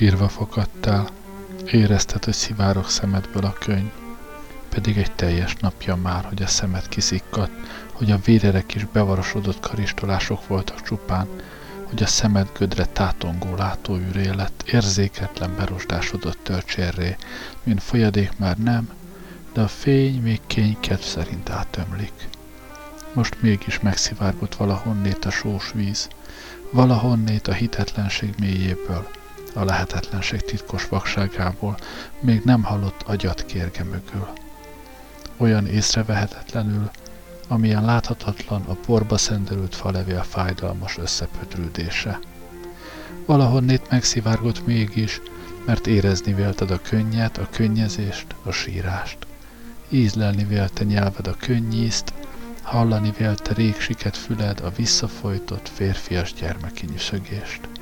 Sírva 0.00 0.28
fakadtál, 0.28 1.08
érezted, 1.70 2.24
hogy 2.24 2.34
szivárok 2.34 2.90
szemedből 2.90 3.44
a 3.44 3.52
könyv. 3.52 3.90
Pedig 4.68 4.96
egy 4.96 5.12
teljes 5.12 5.54
napja 5.56 5.96
már, 5.96 6.24
hogy 6.24 6.42
a 6.42 6.46
szemed 6.46 6.88
kiszikkadt, 6.88 7.50
hogy 7.92 8.10
a 8.10 8.20
vérerek 8.24 8.74
is 8.74 8.84
bevarosodott 8.84 9.60
karistolások 9.60 10.46
voltak 10.46 10.82
csupán, 10.82 11.28
hogy 11.84 12.02
a 12.02 12.06
szemed 12.06 12.48
gödre 12.58 12.84
tátongó 12.84 13.54
látóűré 13.56 14.28
lett, 14.28 14.62
érzéketlen 14.66 15.54
berosdásodott 15.56 16.38
tölcsérré, 16.42 17.16
mint 17.62 17.82
folyadék 17.82 18.38
már 18.38 18.56
nem, 18.56 18.90
de 19.52 19.60
a 19.60 19.68
fény 19.68 20.22
még 20.22 20.40
kénykedv 20.46 21.02
szerint 21.02 21.50
átömlik. 21.50 22.28
Most 23.12 23.42
mégis 23.42 23.80
megszivárgott 23.80 24.54
valahonnét 24.54 25.24
a 25.24 25.30
sós 25.30 25.72
víz, 25.74 26.08
valahonnét 26.70 27.48
a 27.48 27.52
hitetlenség 27.52 28.34
mélyéből, 28.38 29.18
a 29.54 29.64
lehetetlenség 29.64 30.40
titkos 30.40 30.88
vakságából, 30.88 31.76
még 32.20 32.42
nem 32.44 32.62
hallott 32.62 33.02
agyat 33.06 33.44
kérge 33.44 33.84
mögül. 33.84 34.28
Olyan 35.36 35.66
észrevehetetlenül, 35.66 36.90
amilyen 37.48 37.84
láthatatlan 37.84 38.62
a 38.62 38.74
porba 38.74 39.16
szenderült 39.18 39.74
falevél 39.74 40.22
fájdalmas 40.22 40.98
összepötrődése. 40.98 42.18
Valahonnét 43.26 43.90
megszivárgott 43.90 44.66
mégis, 44.66 45.20
mert 45.66 45.86
érezni 45.86 46.34
vélted 46.34 46.70
a 46.70 46.80
könnyet, 46.82 47.38
a 47.38 47.48
könnyezést, 47.50 48.26
a 48.42 48.50
sírást. 48.50 49.18
Ízlelni 49.88 50.44
vélte 50.44 50.84
nyelved 50.84 51.26
a 51.26 51.36
könnyízt, 51.38 52.12
hallani 52.62 53.12
vélte 53.18 53.54
régsiket 53.54 54.16
füled 54.16 54.60
a 54.60 54.70
visszafolytott 54.76 55.68
férfias 55.68 56.32
gyermeki 56.32 56.86
nyüszögést. 56.86 57.79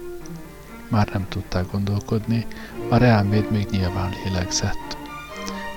Már 0.88 1.08
nem 1.12 1.26
tudtál 1.28 1.66
gondolkodni, 1.72 2.46
a 2.88 2.96
reálméd 2.96 3.50
még 3.50 3.66
nyilván 3.70 4.14
lélegzett. 4.24 4.96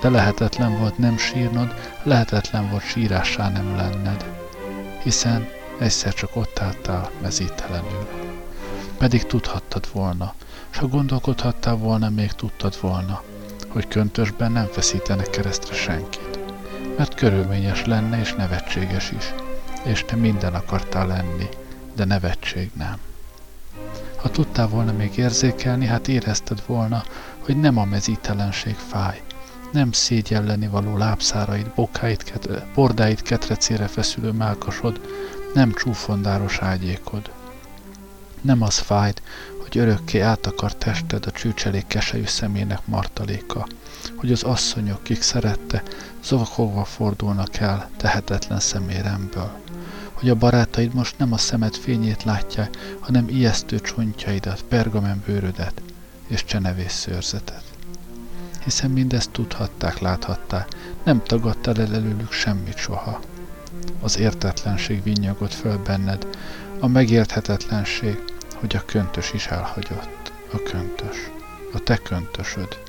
De 0.01 0.09
lehetetlen 0.09 0.77
volt 0.79 0.97
nem 0.97 1.17
sírnod, 1.17 1.73
lehetetlen 2.03 2.69
volt 2.69 2.83
sírássá 2.83 3.49
nem 3.49 3.75
lenned, 3.75 4.25
hiszen 5.03 5.47
egyszer 5.79 6.13
csak 6.13 6.35
ott 6.35 6.59
álltál 6.59 7.09
mezítelenül. 7.21 8.07
Pedig 8.97 9.25
tudhattad 9.25 9.87
volna, 9.93 10.33
s 10.69 10.77
ha 10.77 10.87
gondolkodhattál 10.87 11.75
volna, 11.75 12.09
még 12.09 12.31
tudtad 12.31 12.77
volna, 12.81 13.23
hogy 13.67 13.87
köntösben 13.87 14.51
nem 14.51 14.65
feszítenek 14.65 15.29
keresztre 15.29 15.75
senkit, 15.75 16.39
mert 16.97 17.15
körülményes 17.15 17.85
lenne 17.85 18.19
és 18.19 18.33
nevetséges 18.33 19.11
is, 19.11 19.33
és 19.83 20.03
te 20.05 20.15
minden 20.15 20.53
akartál 20.53 21.07
lenni, 21.07 21.49
de 21.95 22.05
nevetség 22.05 22.71
nem. 22.73 22.97
Ha 24.21 24.29
tudtál 24.29 24.67
volna 24.67 24.91
még 24.91 25.17
érzékelni, 25.17 25.85
hát 25.85 26.07
érezted 26.07 26.63
volna, 26.65 27.03
hogy 27.39 27.59
nem 27.59 27.77
a 27.77 27.85
mezítelenség 27.85 28.75
fáj, 28.75 29.21
nem 29.71 29.91
szégyelleni 29.91 30.67
való 30.67 30.97
lábszáraid, 30.97 31.71
bokáid, 31.75 32.23
ketre, 32.23 32.67
bordáid 32.73 33.21
ketrecére 33.21 33.87
feszülő 33.87 34.31
melkasod, 34.31 35.01
nem 35.53 35.73
csúfondáros 35.73 36.59
ágyékod. 36.59 37.31
Nem 38.41 38.61
az 38.61 38.77
fájt, 38.77 39.21
hogy 39.61 39.77
örökké 39.77 40.19
átakar 40.19 40.75
tested 40.75 41.25
a 41.25 41.31
csűcselék 41.31 41.87
keselyű 41.87 42.25
szemének 42.25 42.79
martaléka, 42.85 43.67
hogy 44.15 44.31
az 44.31 44.43
asszonyok, 44.43 45.03
kik 45.03 45.21
szerette, 45.21 45.83
zokogva 46.23 46.83
fordulnak 46.83 47.57
el 47.57 47.89
tehetetlen 47.97 48.59
szeméremből, 48.59 49.51
hogy 50.21 50.29
a 50.29 50.35
barátaid 50.35 50.93
most 50.93 51.17
nem 51.17 51.33
a 51.33 51.37
szemed 51.37 51.75
fényét 51.75 52.23
látják, 52.23 52.77
hanem 52.99 53.29
ijesztő 53.29 53.79
csontjaidat, 53.79 54.63
pergamen 54.63 55.23
bőrödet 55.25 55.81
és 56.27 56.45
csenevész 56.45 56.93
szőrzetet 56.93 57.71
hiszen 58.63 58.89
mindezt 58.89 59.31
tudhatták, 59.31 59.99
láthatták, 59.99 60.67
nem 61.03 61.23
tagadtál 61.23 61.75
el 61.75 61.93
előlük 61.93 62.31
semmit 62.31 62.77
soha. 62.77 63.19
Az 64.01 64.19
értetlenség 64.19 65.03
vinyogott 65.03 65.53
föl 65.53 65.77
benned, 65.77 66.27
a 66.79 66.87
megérthetetlenség, 66.87 68.23
hogy 68.55 68.75
a 68.75 68.85
köntös 68.85 69.33
is 69.33 69.47
elhagyott. 69.47 70.31
A 70.53 70.57
köntös. 70.63 71.31
A 71.73 71.79
te 71.79 71.97
köntösöd. 71.97 72.79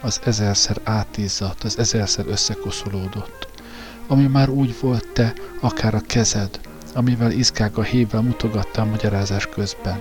Az 0.00 0.20
ezerszer 0.24 0.80
átízzadt, 0.84 1.64
az 1.64 1.78
ezerszer 1.78 2.26
összekoszolódott. 2.26 3.48
Ami 4.12 4.26
már 4.26 4.48
úgy 4.48 4.76
volt 4.80 5.08
te, 5.12 5.32
akár 5.60 5.94
a 5.94 6.00
kezed, 6.06 6.60
amivel 6.94 7.30
izgága 7.30 7.82
hévvel 7.82 8.20
mutogattál 8.20 8.84
magyarázás 8.84 9.46
közben, 9.46 10.00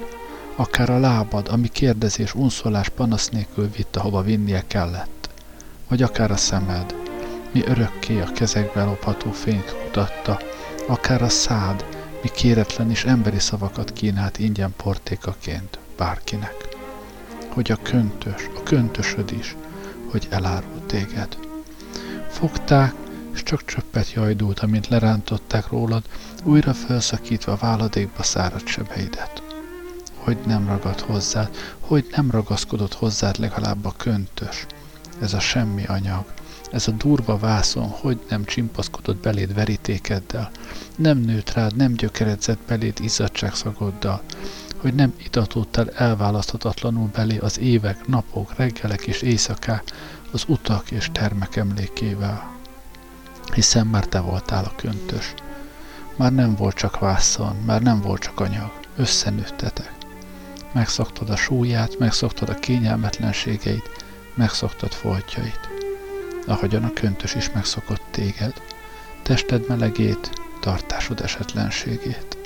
akár 0.55 0.89
a 0.89 0.99
lábad, 0.99 1.47
ami 1.47 1.67
kérdezés, 1.67 2.35
unszolás, 2.35 2.89
panasz 2.89 3.29
nélkül 3.29 3.69
vitt, 3.75 3.95
ahova 3.95 4.21
vinnie 4.21 4.63
kellett, 4.67 5.29
vagy 5.87 6.01
akár 6.01 6.31
a 6.31 6.35
szemed, 6.35 6.95
mi 7.51 7.63
örökké 7.65 8.21
a 8.21 8.31
kezekbe 8.31 8.83
lopható 8.83 9.31
fényt 9.31 9.75
kutatta, 9.83 10.39
akár 10.87 11.21
a 11.21 11.29
szád, 11.29 11.85
mi 12.21 12.29
kéretlen 12.29 12.89
és 12.89 13.03
emberi 13.03 13.39
szavakat 13.39 13.93
kínált 13.93 14.39
ingyen 14.39 14.73
portékaként 14.77 15.79
bárkinek. 15.97 16.55
Hogy 17.49 17.71
a 17.71 17.81
köntös, 17.81 18.49
a 18.55 18.63
köntösöd 18.63 19.31
is, 19.31 19.55
hogy 20.09 20.27
elárult 20.29 20.83
téged. 20.83 21.37
Fogták, 22.29 22.93
és 23.33 23.43
csak 23.43 23.65
csöppet 23.65 24.11
jajdult, 24.11 24.59
amint 24.59 24.87
lerántották 24.87 25.67
rólad, 25.67 26.03
újra 26.43 26.73
felszakítva 26.73 27.55
váladékba 27.55 28.23
száradt 28.23 28.67
sebeidet 28.67 29.41
hogy 30.23 30.37
nem 30.45 30.67
ragad 30.67 30.99
hozzád, 30.99 31.55
hogy 31.79 32.05
nem 32.15 32.31
ragaszkodott 32.31 32.93
hozzád 32.93 33.39
legalább 33.39 33.85
a 33.85 33.93
köntös. 33.97 34.65
Ez 35.21 35.33
a 35.33 35.39
semmi 35.39 35.85
anyag, 35.85 36.25
ez 36.71 36.87
a 36.87 36.91
durva 36.91 37.37
vászon, 37.37 37.87
hogy 37.87 38.19
nem 38.29 38.45
csimpaszkodott 38.45 39.21
beléd 39.21 39.53
verítékeddel, 39.53 40.51
nem 40.95 41.17
nőtt 41.17 41.53
rád, 41.53 41.75
nem 41.75 41.93
gyökeredzett 41.93 42.59
beléd 42.67 42.99
izzadságszagoddal, 43.01 44.21
hogy 44.77 44.93
nem 44.93 45.13
itatódtál 45.23 45.89
elválaszthatatlanul 45.89 47.09
belé 47.13 47.37
az 47.37 47.59
évek, 47.59 48.07
napok, 48.07 48.55
reggelek 48.55 49.07
és 49.07 49.21
éjszakák, 49.21 49.83
az 50.31 50.43
utak 50.47 50.91
és 50.91 51.09
termek 51.11 51.55
emlékével. 51.55 52.59
Hiszen 53.53 53.87
már 53.87 54.05
te 54.05 54.19
voltál 54.19 54.63
a 54.63 54.75
köntös. 54.75 55.33
Már 56.15 56.33
nem 56.33 56.55
volt 56.55 56.75
csak 56.75 56.99
vászon, 56.99 57.55
már 57.65 57.81
nem 57.81 58.01
volt 58.01 58.21
csak 58.21 58.39
anyag, 58.39 58.71
összenőttetek 58.95 60.01
megszoktad 60.71 61.29
a 61.29 61.35
súlyát, 61.35 61.99
megszoktad 61.99 62.49
a 62.49 62.53
kényelmetlenségeit, 62.53 64.05
megszoktad 64.33 64.91
foltjait, 64.91 65.69
ahogyan 66.47 66.83
a 66.83 66.93
köntös 66.93 67.35
is 67.35 67.51
megszokott 67.51 68.03
téged, 68.11 68.53
tested 69.21 69.67
melegét, 69.67 70.31
tartásod 70.59 71.21
esetlenségét. 71.21 72.37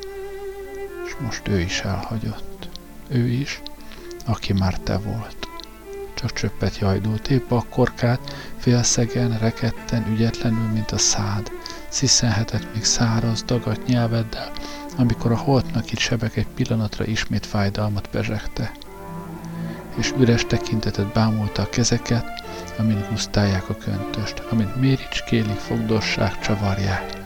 És 1.06 1.16
most 1.20 1.48
ő 1.48 1.60
is 1.60 1.80
elhagyott. 1.80 2.70
Ő 3.08 3.28
is, 3.28 3.62
aki 4.26 4.54
már 4.54 4.80
te 4.80 4.98
volt. 4.98 5.48
Csak 6.16 6.34
csöppet 6.34 6.78
jajdult 6.78 7.28
épp 7.28 7.52
a 7.52 7.66
korkát, 7.70 8.36
félszegen, 8.58 9.38
reketten, 9.38 10.06
ügyetlenül, 10.12 10.68
mint 10.74 10.92
a 10.92 10.98
szád, 10.98 11.52
sziszenhetett 11.90 12.74
még 12.74 12.84
száraz, 12.84 13.44
dagadt 13.44 13.86
nyelveddel, 13.86 14.52
amikor 14.98 15.32
a 15.32 15.38
holtnak 15.38 15.92
itt 15.92 15.98
sebek 15.98 16.36
egy 16.36 16.48
pillanatra 16.48 17.06
ismét 17.06 17.46
fájdalmat 17.46 18.10
bezsegte, 18.12 18.72
és 19.98 20.14
üres 20.18 20.46
tekintetet 20.46 21.14
bámulta 21.14 21.62
a 21.62 21.70
kezeket, 21.70 22.44
amint 22.78 23.10
gusztálják 23.10 23.70
a 23.70 23.76
köntöst, 23.76 24.44
amint 24.52 24.76
méricskélik, 24.76 25.58
fogdossák, 25.58 26.40
csavarják, 26.40 27.22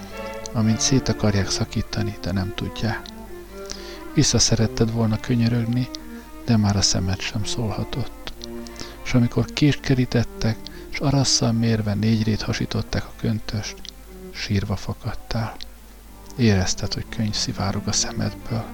amint 0.53 0.79
szét 0.79 1.09
akarják 1.09 1.49
szakítani, 1.49 2.17
de 2.21 2.31
nem 2.31 2.51
tudják. 2.55 3.01
Vissza 4.13 4.39
szeretted 4.39 4.91
volna 4.91 5.19
könyörögni, 5.19 5.87
de 6.45 6.57
már 6.57 6.75
a 6.75 6.81
szemed 6.81 7.19
sem 7.19 7.43
szólhatott. 7.43 8.18
És 9.09 9.15
amikor 9.15 9.45
kést 9.45 9.79
kerítettek, 9.79 10.57
s 10.89 10.99
arasszal 10.99 11.51
mérve 11.51 11.95
rét 12.23 12.41
hasították 12.41 13.05
a 13.05 13.11
köntöst, 13.21 13.75
sírva 14.33 14.75
fakadtál. 14.75 15.55
Érezted, 16.37 16.93
hogy 16.93 17.05
könyv 17.09 17.33
szivárog 17.33 17.87
a 17.87 17.91
szemedből. 17.91 18.65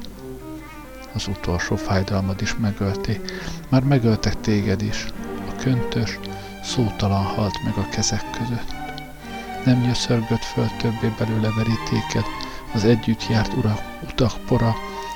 Az 1.13 1.27
utolsó 1.27 1.75
fájdalmad 1.75 2.41
is 2.41 2.55
megölti. 2.55 3.21
Már 3.69 3.83
megöltek 3.83 4.41
téged 4.41 4.81
is. 4.81 5.05
A 5.49 5.55
köntös 5.55 6.19
szótalan 6.63 7.23
halt 7.23 7.63
meg 7.63 7.77
a 7.77 7.89
kezek 7.89 8.29
között. 8.29 8.73
Nem 9.65 9.79
nyöszörgött 9.79 10.43
föl 10.43 10.67
többé 10.77 11.13
belőle 11.17 11.49
verítéked, 11.49 12.25
az 12.73 12.83
együtt 12.83 13.27
járt 13.27 13.53
urak, 13.53 13.81
utak 14.03 14.45
pora, 14.45 14.75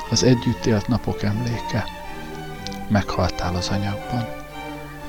az 0.09 0.23
együtt 0.23 0.65
élt 0.65 0.87
napok 0.87 1.23
emléke. 1.23 1.85
Meghaltál 2.87 3.55
az 3.55 3.67
anyagban. 3.67 4.38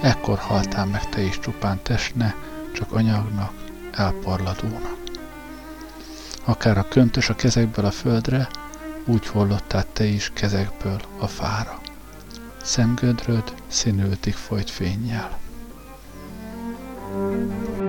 Ekkor 0.00 0.38
haltál 0.38 0.86
meg 0.86 1.08
te 1.08 1.20
is 1.20 1.38
csupán 1.38 1.82
testne, 1.82 2.34
csak 2.74 2.92
anyagnak, 2.92 3.52
elparladónak. 3.92 4.98
Akár 6.44 6.78
a 6.78 6.88
köntös 6.88 7.28
a 7.28 7.34
kezekből 7.34 7.84
a 7.84 7.90
földre, 7.90 8.48
úgy 9.04 9.26
hollottál 9.26 9.84
te 9.92 10.04
is 10.04 10.30
kezekből 10.34 11.00
a 11.18 11.26
fára. 11.26 11.80
szemgödröd 12.62 13.54
színültig 13.66 14.34
folyt 14.34 14.70
fényjel. 14.70 15.38
Pilátus. 17.10 17.79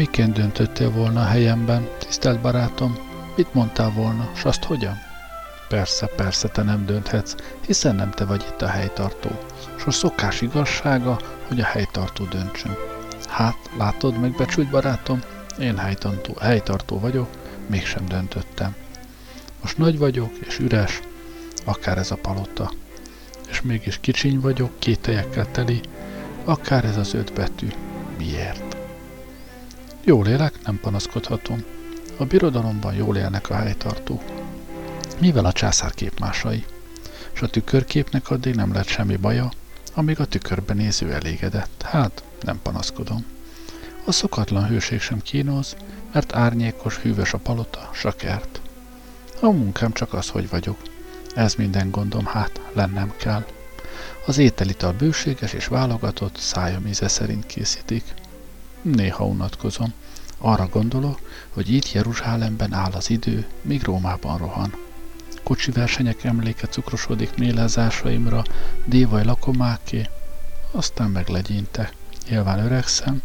Miként 0.00 0.32
döntöttél 0.32 0.90
volna 0.90 1.20
a 1.20 1.24
helyemben, 1.24 1.88
tisztelt 1.98 2.40
barátom? 2.40 2.98
Mit 3.36 3.54
mondtál 3.54 3.90
volna, 3.90 4.30
s 4.34 4.44
azt 4.44 4.64
hogyan? 4.64 4.98
Persze, 5.68 6.06
persze, 6.06 6.48
te 6.48 6.62
nem 6.62 6.86
dönthetsz, 6.86 7.34
hiszen 7.66 7.94
nem 7.94 8.10
te 8.10 8.24
vagy 8.24 8.44
itt 8.50 8.62
a 8.62 8.68
helytartó. 8.68 9.30
S 9.78 9.86
a 9.86 9.90
szokás 9.90 10.40
igazsága, 10.40 11.18
hogy 11.48 11.60
a 11.60 11.64
helytartó 11.64 12.24
döntsön. 12.24 12.76
Hát, 13.28 13.56
látod, 13.78 14.20
megbecsült 14.20 14.70
barátom, 14.70 15.20
én 15.58 15.78
helytartó, 15.78 16.34
helytartó 16.40 16.98
vagyok, 16.98 17.28
mégsem 17.66 18.06
döntöttem. 18.06 18.74
Most 19.60 19.78
nagy 19.78 19.98
vagyok, 19.98 20.32
és 20.46 20.58
üres, 20.58 21.00
akár 21.64 21.98
ez 21.98 22.10
a 22.10 22.16
palota. 22.16 22.72
És 23.48 23.62
mégis 23.62 23.98
kicsiny 24.00 24.40
vagyok, 24.40 24.78
kételyekkel 24.78 25.50
teli, 25.50 25.80
akár 26.44 26.84
ez 26.84 26.96
az 26.96 27.14
öt 27.14 27.32
betű. 27.32 27.68
Miért? 28.18 28.69
Jól 30.04 30.26
élek, 30.26 30.62
nem 30.64 30.80
panaszkodhatom. 30.80 31.64
A 32.16 32.24
birodalomban 32.24 32.94
jól 32.94 33.16
élnek 33.16 33.50
a 33.50 33.54
helytartók. 33.54 34.22
Mivel 35.18 35.44
a 35.44 35.52
császár 35.52 35.94
képmásai? 35.94 36.64
És 37.34 37.42
a 37.42 37.48
tükörképnek 37.48 38.30
addig 38.30 38.54
nem 38.54 38.72
lett 38.72 38.86
semmi 38.86 39.16
baja, 39.16 39.50
amíg 39.94 40.20
a 40.20 40.24
tükörben 40.24 40.76
néző 40.76 41.12
elégedett. 41.12 41.82
Hát, 41.82 42.22
nem 42.40 42.60
panaszkodom. 42.62 43.24
A 44.04 44.12
szokatlan 44.12 44.66
hőség 44.66 45.00
sem 45.00 45.22
kínoz, 45.22 45.76
mert 46.12 46.34
árnyékos, 46.34 46.96
hűvös 46.96 47.32
a 47.32 47.38
palota, 47.38 47.90
s 47.92 48.04
a 49.40 49.50
munkám 49.50 49.92
csak 49.92 50.12
az, 50.12 50.28
hogy 50.28 50.48
vagyok. 50.48 50.78
Ez 51.34 51.54
minden 51.54 51.90
gondom, 51.90 52.26
hát 52.26 52.60
lennem 52.72 53.12
kell. 53.16 53.44
Az 54.26 54.38
ételital 54.38 54.92
bőséges 54.92 55.52
és 55.52 55.66
válogatott, 55.66 56.36
szájam 56.36 56.86
íze 56.86 57.08
szerint 57.08 57.46
készítik. 57.46 58.04
Néha 58.82 59.24
unatkozom. 59.24 59.92
Arra 60.38 60.68
gondolok, 60.68 61.20
hogy 61.50 61.72
itt 61.72 61.92
Jeruzsálemben 61.92 62.72
áll 62.72 62.92
az 62.92 63.10
idő, 63.10 63.46
míg 63.62 63.82
Rómában 63.82 64.38
rohan. 64.38 64.74
Kocsi 65.42 65.70
versenyek 65.70 66.24
emléke 66.24 66.66
cukrosodik 66.66 67.36
mélázásaimra, 67.36 68.42
dévaj 68.84 69.24
lakomáké, 69.24 70.08
aztán 70.70 71.10
meglegyintek. 71.10 71.92
Nyilván 72.28 72.58
öregszem, 72.58 73.22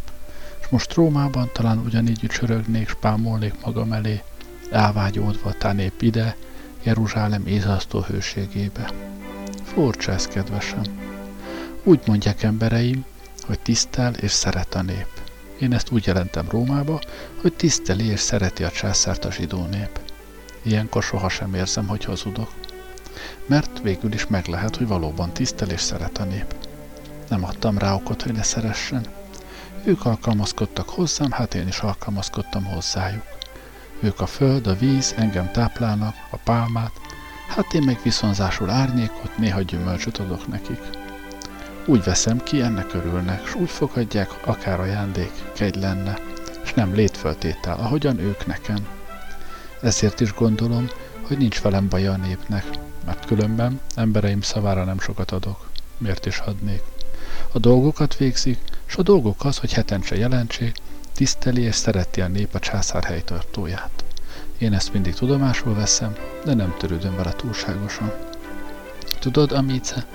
és 0.60 0.66
most 0.68 0.94
Rómában 0.94 1.50
talán 1.52 1.78
ugyanígy 1.78 2.24
ücsörögnék, 2.24 2.88
spámolnék 2.88 3.54
magam 3.64 3.92
elé, 3.92 4.22
elvágyódva 4.70 5.52
tán 5.52 5.78
épp 5.78 6.00
ide, 6.00 6.36
Jeruzsálem 6.82 7.46
ézasztó 7.46 8.00
hőségébe. 8.00 8.90
Furcsa 9.64 10.12
ez, 10.12 10.26
kedvesem. 10.26 10.82
Úgy 11.82 12.00
mondják 12.06 12.42
embereim, 12.42 13.04
hogy 13.46 13.58
tisztel 13.60 14.14
és 14.14 14.30
szeret 14.30 14.74
a 14.74 14.82
nép. 14.82 15.25
Én 15.60 15.72
ezt 15.72 15.90
úgy 15.90 16.06
jelentem 16.06 16.46
Rómába, 16.50 17.00
hogy 17.40 17.52
tiszteli 17.52 18.06
és 18.06 18.20
szereti 18.20 18.64
a 18.64 18.70
császárt 18.70 19.24
a 19.24 19.32
zsidó 19.32 19.66
nép. 19.66 20.00
Ilyenkor 20.62 21.02
sohasem 21.02 21.54
érzem, 21.54 21.86
hogy 21.86 22.04
hazudok. 22.04 22.50
Mert 23.46 23.80
végül 23.82 24.12
is 24.12 24.26
meg 24.26 24.46
lehet, 24.46 24.76
hogy 24.76 24.86
valóban 24.86 25.32
tisztel 25.32 25.70
és 25.70 25.80
szeret 25.80 26.18
a 26.18 26.24
nép. 26.24 26.54
Nem 27.28 27.44
adtam 27.44 27.78
rá 27.78 27.94
okot, 27.94 28.22
hogy 28.22 28.32
ne 28.32 28.42
szeressen. 28.42 29.06
Ők 29.84 30.04
alkalmazkodtak 30.04 30.88
hozzám, 30.88 31.30
hát 31.30 31.54
én 31.54 31.68
is 31.68 31.78
alkalmazkodtam 31.78 32.64
hozzájuk. 32.64 33.24
Ők 34.00 34.20
a 34.20 34.26
föld, 34.26 34.66
a 34.66 34.74
víz, 34.74 35.14
engem 35.16 35.50
táplálnak, 35.50 36.14
a 36.30 36.36
pálmát, 36.36 36.92
hát 37.48 37.74
én 37.74 37.82
meg 37.82 38.00
viszonzásul 38.02 38.70
árnyékot, 38.70 39.38
néha 39.38 39.60
gyümölcsöt 39.60 40.18
adok 40.18 40.46
nekik. 40.46 40.80
Úgy 41.88 42.04
veszem 42.04 42.42
ki, 42.42 42.60
ennek 42.60 42.94
örülnek, 42.94 43.46
s 43.46 43.54
úgy 43.54 43.70
fogadják, 43.70 44.46
akár 44.46 44.80
ajándék, 44.80 45.30
kegy 45.52 45.76
lenne, 45.76 46.18
és 46.64 46.74
nem 46.74 46.94
létföltétel, 46.94 47.78
ahogyan 47.78 48.18
ők 48.18 48.46
nekem. 48.46 48.86
Ezért 49.80 50.20
is 50.20 50.34
gondolom, 50.34 50.88
hogy 51.26 51.38
nincs 51.38 51.60
velem 51.60 51.88
baja 51.88 52.12
a 52.12 52.16
népnek, 52.16 52.64
mert 53.04 53.26
különben 53.26 53.80
embereim 53.94 54.40
szavára 54.40 54.84
nem 54.84 55.00
sokat 55.00 55.30
adok. 55.30 55.68
Miért 55.98 56.26
is 56.26 56.38
adnék? 56.38 56.82
A 57.52 57.58
dolgokat 57.58 58.16
végzik, 58.16 58.58
s 58.86 58.96
a 58.96 59.02
dolgok 59.02 59.44
az, 59.44 59.58
hogy 59.58 59.72
hetente 59.72 60.16
jelentsék, 60.16 60.76
tiszteli 61.14 61.62
és 61.62 61.74
szereti 61.74 62.20
a 62.20 62.28
nép 62.28 62.54
a 62.54 62.58
császár 62.58 63.04
helytartóját. 63.04 64.04
Én 64.58 64.72
ezt 64.72 64.92
mindig 64.92 65.14
tudomásul 65.14 65.74
veszem, 65.74 66.16
de 66.44 66.54
nem 66.54 66.74
törődöm 66.78 67.16
vele 67.16 67.32
túlságosan. 67.32 68.12
Tudod, 69.18 69.52
Amice, 69.52 70.06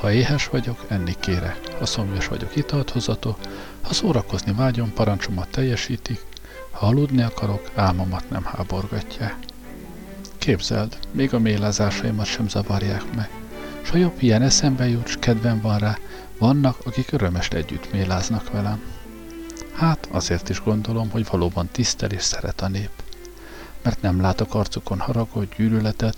ha 0.00 0.12
éhes 0.12 0.46
vagyok, 0.48 0.84
enni 0.88 1.14
kérek, 1.20 1.60
ha 1.78 1.86
szomjas 1.86 2.26
vagyok, 2.28 2.56
italt 2.56 2.90
hozatok, 2.90 3.38
ha 3.82 3.92
szórakozni 3.92 4.52
vágyom, 4.52 4.92
parancsomat 4.92 5.48
teljesítik, 5.48 6.24
ha 6.70 6.86
aludni 6.86 7.22
akarok, 7.22 7.70
álmomat 7.74 8.30
nem 8.30 8.44
háborgatják. 8.44 9.36
Képzeld, 10.38 10.98
még 11.10 11.34
a 11.34 11.38
mélázásaimat 11.38 12.26
sem 12.26 12.48
zavarják 12.48 13.14
meg. 13.14 13.30
S 13.82 13.90
ha 13.90 13.96
jobb 13.96 14.16
ilyen 14.18 14.42
eszembe 14.42 14.88
jut, 14.88 15.06
s 15.06 15.16
kedvem 15.20 15.60
van 15.60 15.78
rá, 15.78 15.98
vannak, 16.38 16.76
akik 16.84 17.12
örömest 17.12 17.52
együtt 17.54 17.92
méláznak 17.92 18.50
velem. 18.50 18.82
Hát 19.72 20.08
azért 20.10 20.48
is 20.48 20.62
gondolom, 20.62 21.10
hogy 21.10 21.26
valóban 21.30 21.68
tisztel 21.72 22.10
és 22.10 22.22
szeret 22.22 22.60
a 22.60 22.68
nép. 22.68 22.90
mert 23.82 24.02
nem 24.02 24.20
látok 24.20 24.54
arcukon 24.54 24.98
haragot, 24.98 25.54
gyűlöletet, 25.56 26.16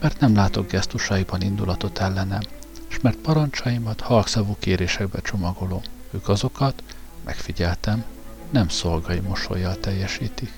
mert 0.00 0.20
nem 0.20 0.34
látok 0.34 0.70
gesztusaiban 0.70 1.42
indulatot 1.42 1.98
ellenem, 1.98 2.40
és 2.88 3.00
mert 3.00 3.16
parancsaimat 3.16 4.00
halkszavú 4.00 4.56
kérésekbe 4.58 5.20
csomagolom. 5.20 5.80
Ők 6.10 6.28
azokat, 6.28 6.82
megfigyeltem, 7.24 8.04
nem 8.50 8.68
szolgai 8.68 9.20
mosolyjal 9.20 9.76
teljesítik. 9.76 10.52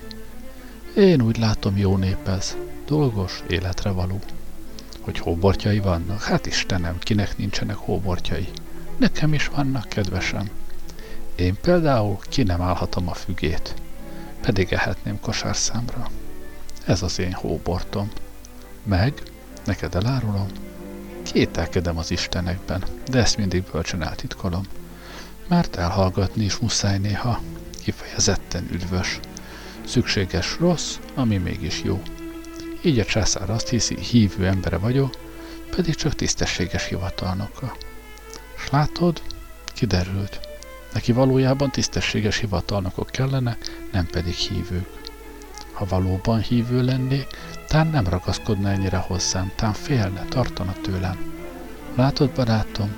Én 0.95 1.21
úgy 1.21 1.37
látom, 1.37 1.77
jó 1.77 1.97
nép 1.97 2.27
ez, 2.27 2.55
dolgos, 2.85 3.43
életre 3.47 3.89
való. 3.89 4.19
Hogy 4.99 5.19
hóbortjai 5.19 5.79
vannak? 5.79 6.21
Hát 6.23 6.45
Istenem, 6.45 6.99
kinek 6.99 7.37
nincsenek 7.37 7.75
hóbortjai? 7.75 8.47
Nekem 8.97 9.33
is 9.33 9.47
vannak, 9.47 9.89
kedvesem. 9.89 10.49
Én 11.35 11.57
például 11.61 12.17
ki 12.21 12.43
nem 12.43 12.61
állhatom 12.61 13.09
a 13.09 13.13
fügét, 13.13 13.73
pedig 14.41 14.73
ehetném 14.73 15.19
kosárszámra. 15.19 16.09
Ez 16.85 17.01
az 17.01 17.19
én 17.19 17.33
hóbortom. 17.33 18.11
Meg, 18.83 19.13
neked 19.65 19.95
elárulom, 19.95 20.47
kételkedem 21.23 21.97
az 21.97 22.11
Istenekben, 22.11 22.83
de 23.09 23.19
ezt 23.19 23.37
mindig 23.37 23.63
bölcsen 23.71 24.03
eltitkolom. 24.03 24.63
Mert 25.47 25.75
elhallgatni 25.75 26.43
is 26.43 26.57
muszáj 26.57 26.97
néha, 26.97 27.41
kifejezetten 27.83 28.67
üdvös. 28.71 29.19
Szükséges 29.85 30.57
rossz, 30.59 30.95
ami 31.15 31.37
mégis 31.37 31.81
jó. 31.83 32.01
Így 32.81 32.99
a 32.99 33.05
császár 33.05 33.49
azt 33.49 33.69
hiszi, 33.69 33.95
hívő 33.99 34.47
embere 34.47 34.77
vagyok, 34.77 35.15
pedig 35.75 35.95
csak 35.95 36.13
tisztességes 36.13 36.87
hivatalnoka. 36.87 37.77
S 38.57 38.69
látod, 38.69 39.21
kiderült, 39.73 40.39
neki 40.93 41.11
valójában 41.11 41.71
tisztességes 41.71 42.37
hivatalnokok 42.37 43.09
kellene, 43.09 43.57
nem 43.91 44.05
pedig 44.05 44.33
hívők. 44.33 45.02
Ha 45.73 45.85
valóban 45.85 46.39
hívő 46.39 46.83
lennék, 46.83 47.27
tán 47.67 47.87
nem 47.87 48.07
ragaszkodna 48.07 48.69
ennyire 48.69 48.97
hozzám, 48.97 49.51
tán 49.55 49.73
félne, 49.73 50.25
tartana 50.29 50.75
tőlem. 50.81 51.33
Látod, 51.95 52.29
barátom, 52.29 52.95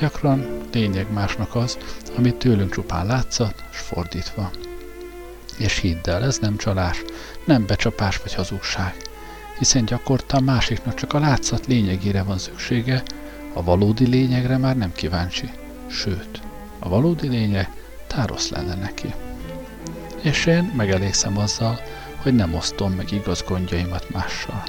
gyakran 0.00 0.60
lényeg 0.72 1.12
másnak 1.12 1.54
az, 1.54 1.78
amit 2.16 2.36
tőlünk 2.36 2.72
csupán 2.72 3.06
látszat, 3.06 3.64
s 3.72 3.78
fordítva. 3.78 4.50
És 5.58 5.78
hidd 5.78 6.10
el, 6.10 6.24
ez 6.24 6.38
nem 6.38 6.56
csalás, 6.56 7.02
nem 7.44 7.66
becsapás 7.66 8.16
vagy 8.16 8.34
hazugság, 8.34 8.96
hiszen 9.58 9.84
gyakorta 9.84 10.36
a 10.36 10.40
másiknak 10.40 10.94
csak 10.94 11.12
a 11.12 11.18
látszat 11.18 11.66
lényegére 11.66 12.22
van 12.22 12.38
szüksége, 12.38 13.02
a 13.52 13.62
valódi 13.62 14.06
lényegre 14.06 14.56
már 14.56 14.76
nem 14.76 14.92
kíváncsi. 14.92 15.50
Sőt, 15.86 16.40
a 16.78 16.88
valódi 16.88 17.28
lényeg 17.28 17.70
tárosz 18.06 18.48
lenne 18.48 18.74
neki. 18.74 19.14
És 20.22 20.46
én 20.46 20.72
megelégszem 20.76 21.38
azzal, 21.38 21.80
hogy 22.16 22.34
nem 22.34 22.54
osztom 22.54 22.92
meg 22.92 23.12
igaz 23.12 23.44
gondjaimat 23.48 24.10
mással. 24.10 24.62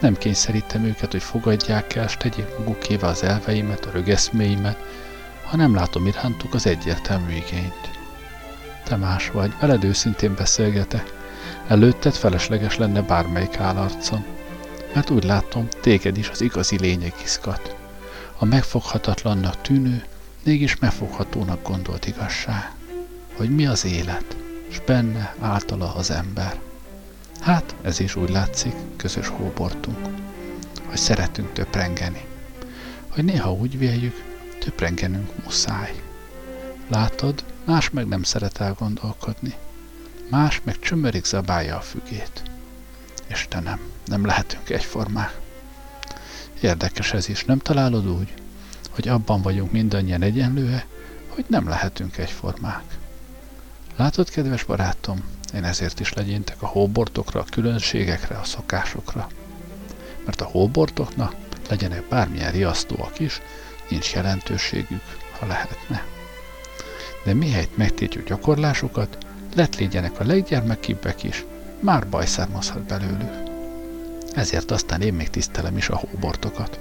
Nem 0.00 0.16
kényszerítem 0.16 0.84
őket, 0.84 1.12
hogy 1.12 1.22
fogadják 1.22 1.94
el, 1.94 2.04
és 2.04 2.16
tegyék 2.16 2.58
magukével 2.58 3.10
az 3.10 3.22
elveimet, 3.22 3.84
a 3.84 3.90
rögeszméimet, 3.90 4.78
ha 5.44 5.56
nem 5.56 5.74
látom 5.74 6.06
irántuk 6.06 6.54
az 6.54 6.66
egyértelmű 6.66 7.32
igényt. 7.32 7.90
Te 8.84 8.96
más 8.96 9.30
vagy, 9.30 9.52
veled 9.60 9.84
őszintén 9.84 10.34
beszélgetek. 10.34 11.12
Előtted 11.66 12.14
felesleges 12.14 12.76
lenne 12.76 13.02
bármelyik 13.02 13.58
állarcom, 13.58 14.24
mert 14.94 15.10
úgy 15.10 15.24
látom, 15.24 15.68
téged 15.80 16.16
is 16.16 16.28
az 16.28 16.40
igazi 16.40 16.78
lényeg 16.78 17.14
izgat. 17.22 17.76
A 18.38 18.44
megfoghatatlannak 18.44 19.60
tűnő, 19.62 20.04
mégis 20.42 20.78
megfoghatónak 20.78 21.68
gondolt 21.68 22.06
igazság. 22.06 22.72
Hogy 23.36 23.50
mi 23.50 23.66
az 23.66 23.84
élet, 23.84 24.36
s 24.68 24.80
benne 24.86 25.34
általa 25.40 25.94
az 25.94 26.10
ember. 26.10 26.60
Hát, 27.40 27.74
ez 27.82 28.00
is 28.00 28.16
úgy 28.16 28.30
látszik, 28.30 28.74
közös 28.96 29.28
hóbortunk, 29.28 29.98
hogy 30.86 30.96
szeretünk 30.96 31.52
töprengeni. 31.52 32.24
Hogy 33.08 33.24
néha 33.24 33.52
úgy 33.52 33.78
véljük, 33.78 34.22
töprengenünk 34.60 35.44
muszáj. 35.44 36.02
Látod, 36.88 37.44
más 37.64 37.90
meg 37.90 38.06
nem 38.06 38.22
szeret 38.22 38.60
elgondolkodni. 38.60 39.54
Más 40.30 40.60
meg 40.64 40.78
csömörik 40.78 41.24
zabálja 41.24 41.76
a 41.76 41.80
fügét. 41.80 42.42
Istenem, 43.26 43.80
nem 44.04 44.24
lehetünk 44.26 44.70
egyformák. 44.70 45.40
Érdekes 46.60 47.12
ez 47.12 47.28
is, 47.28 47.44
nem 47.44 47.58
találod 47.58 48.06
úgy, 48.08 48.34
hogy 48.90 49.08
abban 49.08 49.42
vagyunk 49.42 49.72
mindannyian 49.72 50.22
egyenlőek, 50.22 50.86
hogy 51.28 51.44
nem 51.48 51.68
lehetünk 51.68 52.18
egyformák. 52.18 52.82
Látod, 53.96 54.30
kedves 54.30 54.64
barátom, 54.64 55.24
én 55.54 55.64
ezért 55.64 56.00
is 56.00 56.12
legyintek 56.12 56.62
a 56.62 56.66
hóbortokra, 56.66 57.40
a 57.40 57.44
különbségekre, 57.50 58.38
a 58.38 58.44
szokásokra. 58.44 59.28
Mert 60.24 60.40
a 60.40 60.44
hóbortoknak 60.44 61.34
legyenek 61.68 62.08
bármilyen 62.08 62.52
riasztóak 62.52 63.18
is, 63.18 63.40
nincs 63.88 64.12
jelentőségük, 64.12 65.02
ha 65.38 65.46
lehetne. 65.46 66.04
De 67.24 67.34
mihelyt 67.34 67.76
megtétjük 67.76 68.28
gyakorlásukat, 68.28 69.18
lett 69.54 69.76
légyenek 69.76 70.20
a 70.20 70.24
leggyermekibbek 70.24 71.22
is, 71.22 71.44
már 71.80 72.08
baj 72.08 72.26
származhat 72.26 72.82
belőlük. 72.82 73.32
Ezért 74.34 74.70
aztán 74.70 75.02
én 75.02 75.14
még 75.14 75.30
tisztelem 75.30 75.76
is 75.76 75.88
a 75.88 75.96
hóbortokat. 75.96 76.78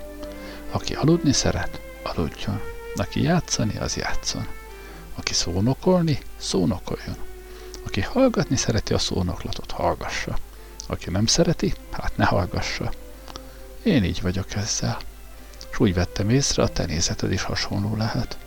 Aki 0.72 0.94
aludni 0.94 1.34
szeret, 1.34 1.80
aludjon. 2.04 2.62
Aki 2.96 3.22
játszani, 3.22 3.78
az 3.78 3.96
játszon. 3.96 4.48
Aki 5.16 5.34
szónokolni, 5.34 6.20
szónokoljon. 6.38 7.16
Aki 7.86 8.02
hallgatni 8.02 8.56
szereti 8.56 8.94
a 8.94 8.98
szónoklatot, 8.98 9.72
hallgassa. 9.72 10.38
Aki 10.88 11.10
nem 11.10 11.26
szereti, 11.26 11.74
hát 11.92 12.18
ne 12.18 12.26
hallgassa. 12.26 12.92
Én 13.84 14.04
így 14.04 14.22
vagyok 14.22 14.56
ezzel. 14.56 14.98
És 15.72 15.80
úgy 15.80 15.94
vettem 15.94 16.30
észre, 16.30 16.64
a 16.64 16.68
tenézeted 16.68 17.32
is 17.32 17.42
hasonló 17.42 17.96
lehet. 17.96 18.38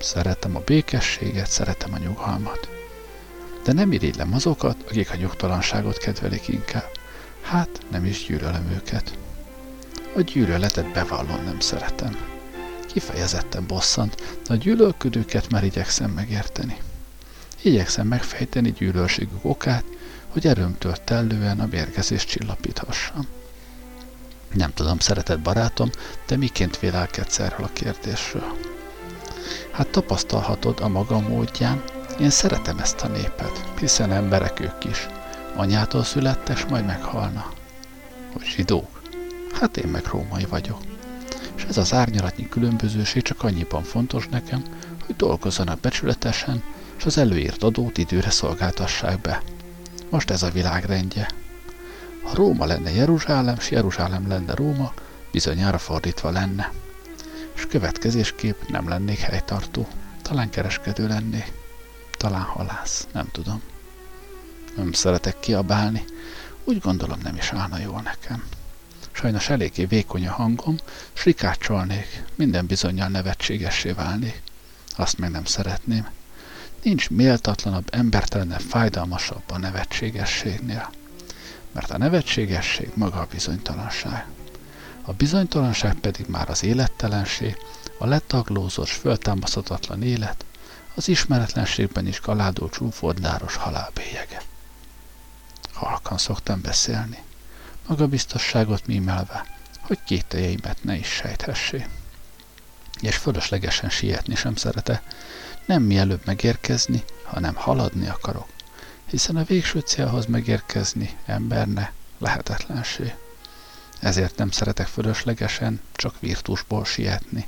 Szeretem 0.00 0.56
a 0.56 0.60
békességet, 0.60 1.50
szeretem 1.50 1.92
a 1.92 1.98
nyugalmat. 1.98 2.68
De 3.64 3.72
nem 3.72 3.92
irigylem 3.92 4.34
azokat, 4.34 4.76
akik 4.88 5.10
a 5.10 5.16
nyugtalanságot 5.16 5.98
kedvelik 5.98 6.48
inkább. 6.48 6.90
Hát 7.42 7.68
nem 7.90 8.04
is 8.04 8.24
gyűlölöm 8.26 8.70
őket. 8.70 9.18
A 10.16 10.20
gyűlöletet 10.20 10.92
bevallom 10.92 11.44
nem 11.44 11.60
szeretem. 11.60 12.31
Kifejezetten 12.92 13.66
bosszant, 13.66 14.14
de 14.46 14.52
a 14.52 14.56
gyűlölködőket 14.56 15.50
már 15.50 15.64
igyekszem 15.64 16.10
megérteni. 16.10 16.76
Igyekszem 17.62 18.06
megfejteni 18.06 18.72
gyűlölségük 18.72 19.44
okát, 19.44 19.84
hogy 20.28 20.46
erőmtől 20.46 20.96
tellően 21.04 21.60
a 21.60 21.66
mérgezést 21.66 22.28
csillapíthassam. 22.28 23.26
Nem 24.54 24.72
tudom, 24.74 24.98
szeretett 24.98 25.40
barátom, 25.40 25.90
de 26.26 26.36
miként 26.36 26.78
vélelkedsz 26.78 27.38
erről 27.38 27.64
a 27.64 27.72
kérdésről? 27.72 28.56
Hát 29.70 29.88
tapasztalhatod 29.88 30.80
a 30.80 30.88
maga 30.88 31.20
módján, 31.20 31.82
én 32.20 32.30
szeretem 32.30 32.78
ezt 32.78 33.00
a 33.00 33.08
népet, 33.08 33.64
hiszen 33.78 34.12
emberek 34.12 34.60
ők 34.60 34.84
is. 34.84 35.08
Anyától 35.54 36.04
születtes, 36.04 36.64
majd 36.64 36.86
meghalna. 36.86 37.52
Hogy 38.32 38.44
zsidók? 38.44 39.02
Hát 39.52 39.76
én 39.76 39.88
meg 39.90 40.06
római 40.06 40.44
vagyok. 40.44 40.91
És 41.56 41.64
ez 41.68 41.76
az 41.76 41.92
árnyalatnyi 41.92 42.48
különbözőség 42.48 43.22
csak 43.22 43.42
annyiban 43.42 43.82
fontos 43.82 44.28
nekem, 44.28 44.62
hogy 45.06 45.16
dolgozzanak 45.16 45.80
becsületesen, 45.80 46.62
és 46.98 47.04
az 47.04 47.18
előírt 47.18 47.62
adót 47.62 47.98
időre 47.98 48.30
szolgáltassák 48.30 49.20
be. 49.20 49.42
Most 50.10 50.30
ez 50.30 50.42
a 50.42 50.50
világrendje. 50.50 51.28
Ha 52.22 52.34
Róma 52.34 52.64
lenne 52.64 52.90
Jeruzsálem, 52.90 53.58
s 53.58 53.70
Jeruzsálem 53.70 54.28
lenne 54.28 54.54
Róma, 54.54 54.92
bizonyára 55.32 55.78
fordítva 55.78 56.30
lenne. 56.30 56.72
És 57.54 57.66
következésképp 57.66 58.60
nem 58.68 58.88
lennék 58.88 59.18
helytartó. 59.18 59.86
Talán 60.22 60.50
kereskedő 60.50 61.06
lennék. 61.06 61.52
Talán 62.16 62.42
halász. 62.42 63.06
Nem 63.12 63.28
tudom. 63.32 63.62
Nem 64.76 64.92
szeretek 64.92 65.40
kiabálni. 65.40 66.04
Úgy 66.64 66.78
gondolom 66.78 67.18
nem 67.22 67.36
is 67.36 67.52
állna 67.52 67.78
jól 67.78 68.00
nekem. 68.00 68.42
Sajnos 69.12 69.48
eléggé 69.48 69.84
vékony 69.84 70.26
a 70.26 70.32
hangom, 70.32 70.76
s 71.12 71.26
minden 72.34 72.66
bizonyal 72.66 73.08
nevetségessé 73.08 73.90
válnék. 73.90 74.42
Azt 74.96 75.18
meg 75.18 75.30
nem 75.30 75.44
szeretném. 75.44 76.08
Nincs 76.82 77.10
méltatlanabb, 77.10 77.88
embertelenebb, 77.90 78.60
fájdalmasabb 78.60 79.42
a 79.50 79.58
nevetségességnél. 79.58 80.90
Mert 81.72 81.90
a 81.90 81.98
nevetségesség 81.98 82.90
maga 82.94 83.20
a 83.20 83.26
bizonytalanság. 83.30 84.26
A 85.02 85.12
bizonytalanság 85.12 85.94
pedig 85.94 86.26
már 86.28 86.50
az 86.50 86.64
élettelenség, 86.64 87.56
a 87.98 88.06
letaglózott, 88.06 88.88
föltámaszhatatlan 88.88 90.02
élet, 90.02 90.44
az 90.94 91.08
ismeretlenségben 91.08 92.06
is 92.06 92.20
kaládó 92.20 92.68
csúfordláros 92.68 93.56
halálbélyege. 93.56 94.42
Halkan 95.72 96.18
szoktam 96.18 96.60
beszélni, 96.60 97.18
magabiztosságot 97.86 98.86
mímelve, 98.86 99.46
hogy 99.80 99.98
kételjeimet 100.04 100.84
ne 100.84 100.96
is 100.96 101.06
sejthessé. 101.06 101.86
És 103.00 103.16
fölöslegesen 103.16 103.90
sietni 103.90 104.34
sem 104.34 104.56
szerete, 104.56 105.02
nem 105.66 105.82
mielőbb 105.82 106.20
megérkezni, 106.24 107.02
hanem 107.24 107.54
haladni 107.54 108.08
akarok. 108.08 108.46
hiszen 109.06 109.36
a 109.36 109.44
végső 109.44 109.78
célhoz 109.78 110.26
megérkezni 110.26 111.16
emberne 111.26 111.92
lehetetlensé. 112.18 113.14
Ezért 114.00 114.36
nem 114.36 114.50
szeretek 114.50 114.86
fölöslegesen, 114.86 115.80
csak 115.92 116.20
virtusból 116.20 116.84
sietni. 116.84 117.46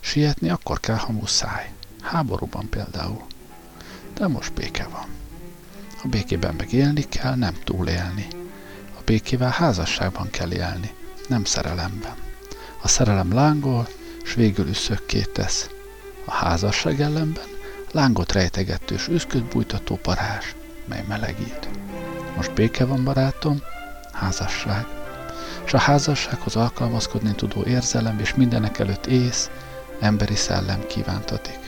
Sietni 0.00 0.48
akkor 0.48 0.80
kell, 0.80 0.96
ha 0.96 1.12
muszáj. 1.12 1.72
Háborúban 2.00 2.68
például. 2.68 3.26
De 4.14 4.26
most 4.26 4.52
béke 4.52 4.86
van. 4.88 5.06
A 6.02 6.08
békében 6.08 6.54
meg 6.54 6.72
élni 6.72 7.02
kell, 7.02 7.34
nem 7.34 7.54
túlélni. 7.64 8.28
Békével 9.08 9.50
házasságban 9.50 10.30
kell 10.30 10.52
élni, 10.52 10.90
nem 11.28 11.44
szerelemben. 11.44 12.14
A 12.82 12.88
szerelem 12.88 13.32
lángol, 13.32 13.88
s 14.24 14.34
végül 14.34 14.68
üszökké 14.68 15.22
tesz. 15.22 15.70
A 16.24 16.30
házasság 16.30 17.00
ellenben 17.00 17.44
lángot 17.92 18.32
rejtegetős, 18.32 19.08
üszköt 19.08 19.44
bújtató 19.44 19.96
parázs, 19.96 20.44
mely 20.88 21.04
melegít. 21.08 21.68
Most 22.36 22.54
béke 22.54 22.84
van, 22.84 23.04
barátom, 23.04 23.62
házasság. 24.12 24.86
És 25.64 25.74
a 25.74 25.78
házassághoz 25.78 26.56
alkalmazkodni 26.56 27.34
tudó 27.34 27.62
érzelem 27.64 28.18
és 28.18 28.34
mindenek 28.34 28.78
előtt 28.78 29.06
ész, 29.06 29.50
emberi 30.00 30.36
szellem 30.36 30.86
kívántatik. 30.86 31.58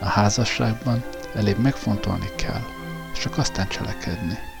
A 0.00 0.06
házasságban 0.06 1.04
elég 1.34 1.56
megfontolni 1.56 2.30
kell, 2.36 2.62
és 3.12 3.18
csak 3.18 3.38
aztán 3.38 3.68
cselekedni. 3.68 4.54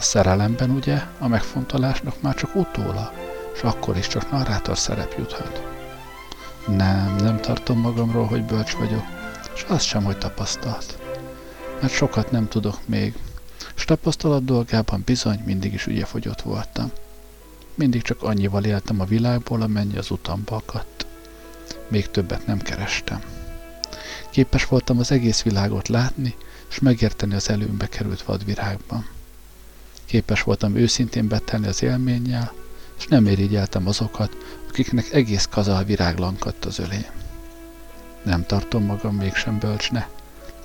A 0.00 0.02
szerelemben 0.02 0.70
ugye 0.70 1.02
a 1.18 1.28
megfontolásnak 1.28 2.22
már 2.22 2.34
csak 2.34 2.54
utóla, 2.54 3.12
és 3.54 3.60
akkor 3.62 3.96
is 3.96 4.06
csak 4.06 4.30
narrátor 4.30 4.78
szerep 4.78 5.14
juthat. 5.18 5.62
Nem, 6.66 7.16
nem 7.16 7.40
tartom 7.40 7.78
magamról, 7.78 8.26
hogy 8.26 8.44
bölcs 8.44 8.72
vagyok, 8.72 9.04
és 9.54 9.64
az 9.68 9.82
sem, 9.82 10.04
hogy 10.04 10.18
tapasztalt. 10.18 10.98
Mert 11.80 11.92
sokat 11.92 12.30
nem 12.30 12.48
tudok 12.48 12.78
még, 12.86 13.14
és 13.76 13.84
tapasztalat 13.84 14.44
dolgában 14.44 15.02
bizony 15.04 15.42
mindig 15.44 15.72
is 15.72 15.86
ügyefogyott 15.86 16.40
voltam. 16.40 16.90
Mindig 17.74 18.02
csak 18.02 18.22
annyival 18.22 18.64
éltem 18.64 19.00
a 19.00 19.04
világból, 19.04 19.62
amennyi 19.62 19.96
az 19.96 20.10
utamba 20.10 20.56
akadt. 20.56 21.06
Még 21.88 22.10
többet 22.10 22.46
nem 22.46 22.58
kerestem. 22.58 23.22
Képes 24.30 24.64
voltam 24.64 24.98
az 24.98 25.10
egész 25.10 25.42
világot 25.42 25.88
látni, 25.88 26.34
és 26.70 26.78
megérteni 26.78 27.34
az 27.34 27.50
előmbe 27.50 27.86
került 27.86 28.22
vadvirágban. 28.22 29.18
Képes 30.10 30.42
voltam 30.42 30.76
őszintén 30.76 31.28
betelni 31.28 31.66
az 31.66 31.82
élménnyel, 31.82 32.52
és 32.98 33.06
nem 33.06 33.26
érigyeltem 33.26 33.86
azokat, 33.86 34.36
akiknek 34.68 35.12
egész 35.12 35.48
kazal 35.50 35.84
virág 35.84 36.18
lankadt 36.18 36.64
az 36.64 36.78
ölém. 36.78 37.06
Nem 38.22 38.46
tartom 38.46 38.84
magam 38.84 39.14
mégsem 39.14 39.58
bölcsne, 39.58 40.08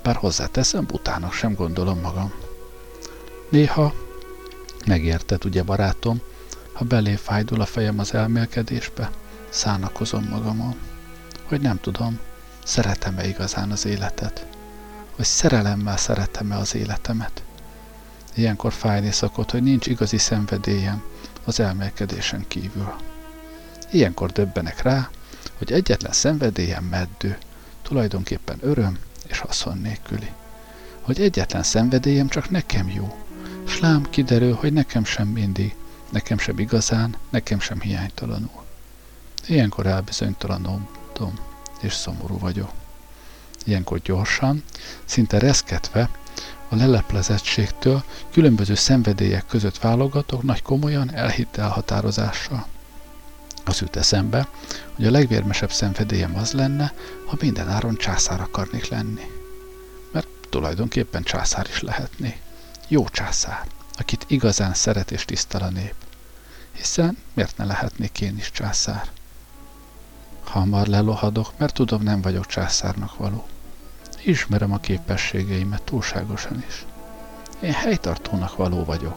bár 0.02 0.16
hozzáteszem, 0.16 0.86
butának 0.86 1.32
sem 1.32 1.54
gondolom 1.54 2.00
magam. 2.00 2.32
Néha, 3.48 3.94
megérted 4.86 5.44
ugye 5.44 5.62
barátom, 5.62 6.20
ha 6.72 6.84
belé 6.84 7.14
fájdul 7.14 7.60
a 7.60 7.66
fejem 7.66 7.98
az 7.98 8.14
elmélkedésbe, 8.14 9.10
szánakozom 9.48 10.24
magamon, 10.30 10.74
hogy 11.44 11.60
nem 11.60 11.80
tudom, 11.80 12.18
szeretem-e 12.64 13.26
igazán 13.26 13.70
az 13.70 13.84
életet, 13.84 14.46
vagy 15.16 15.26
szerelemmel 15.26 15.96
szeretem-e 15.96 16.56
az 16.56 16.74
életemet. 16.74 17.45
Ilyenkor 18.36 18.72
fájni 18.72 19.10
szokott, 19.10 19.50
hogy 19.50 19.62
nincs 19.62 19.86
igazi 19.86 20.18
szenvedélyem 20.18 21.02
az 21.44 21.60
elmélkedésen 21.60 22.44
kívül. 22.48 22.94
Ilyenkor 23.90 24.30
döbbenek 24.30 24.82
rá, 24.82 25.10
hogy 25.58 25.72
egyetlen 25.72 26.12
szenvedélyem 26.12 26.84
meddő, 26.84 27.38
tulajdonképpen 27.82 28.58
öröm 28.60 28.98
és 29.28 29.38
haszon 29.38 29.78
nélküli. 29.78 30.30
Hogy 31.00 31.20
egyetlen 31.20 31.62
szenvedélyem 31.62 32.28
csak 32.28 32.50
nekem 32.50 32.88
jó, 32.88 33.16
s 33.66 33.80
lám 33.80 34.02
kiderül, 34.10 34.54
hogy 34.54 34.72
nekem 34.72 35.04
sem 35.04 35.28
mindig, 35.28 35.74
nekem 36.10 36.38
sem 36.38 36.58
igazán, 36.58 37.16
nekem 37.30 37.60
sem 37.60 37.80
hiánytalanul. 37.80 38.64
Ilyenkor 39.46 39.86
elbizonytalanodom, 39.86 41.38
és 41.80 41.92
szomorú 41.92 42.38
vagyok. 42.38 42.72
Ilyenkor 43.64 43.98
gyorsan, 43.98 44.62
szinte 45.04 45.38
reszketve, 45.38 46.10
a 46.68 46.76
leleplezettségtől 46.76 48.02
különböző 48.32 48.74
szenvedélyek 48.74 49.46
között 49.46 49.78
válogatok 49.78 50.42
nagy 50.42 50.62
komolyan 50.62 51.14
elhitt 51.14 51.56
elhatározással. 51.56 52.66
Az 53.64 53.80
jut 53.80 53.96
eszembe, 53.96 54.48
hogy 54.94 55.06
a 55.06 55.10
legvérmesebb 55.10 55.72
szenvedélyem 55.72 56.36
az 56.36 56.52
lenne, 56.52 56.92
ha 57.26 57.36
minden 57.40 57.68
áron 57.68 57.96
császár 57.96 58.40
akarnék 58.40 58.88
lenni. 58.88 59.30
Mert 60.12 60.28
tulajdonképpen 60.50 61.22
császár 61.22 61.66
is 61.68 61.80
lehetnék. 61.80 62.40
Jó 62.88 63.08
császár, 63.08 63.66
akit 63.98 64.24
igazán 64.28 64.74
szeret 64.74 65.10
és 65.10 65.24
tisztel 65.24 65.62
a 65.62 65.68
nép. 65.68 65.94
Hiszen 66.72 67.16
miért 67.34 67.56
ne 67.56 67.64
lehetnék 67.64 68.20
én 68.20 68.36
is 68.36 68.50
császár? 68.50 69.08
Hamar 70.44 70.86
lelohadok, 70.86 71.52
mert 71.58 71.74
tudom, 71.74 72.02
nem 72.02 72.20
vagyok 72.20 72.46
császárnak 72.46 73.16
való. 73.16 73.46
Ismerem 74.26 74.72
a 74.72 74.78
képességeimet 74.78 75.82
túlságosan 75.82 76.64
is. 76.68 76.84
Én 77.60 77.72
helytartónak 77.72 78.56
való 78.56 78.84
vagyok, 78.84 79.16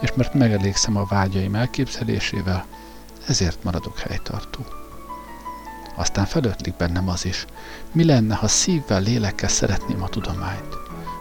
és 0.00 0.12
mert 0.14 0.34
megelégszem 0.34 0.96
a 0.96 1.04
vágyaim 1.04 1.54
elképzelésével, 1.54 2.66
ezért 3.26 3.64
maradok 3.64 3.98
helytartó. 3.98 4.60
Aztán 5.94 6.24
felötlik 6.24 6.76
bennem 6.76 7.08
az 7.08 7.24
is, 7.24 7.44
mi 7.92 8.04
lenne, 8.04 8.34
ha 8.34 8.48
szívvel, 8.48 9.00
lélekkel 9.00 9.48
szeretném 9.48 10.02
a 10.02 10.08
tudományt. 10.08 10.74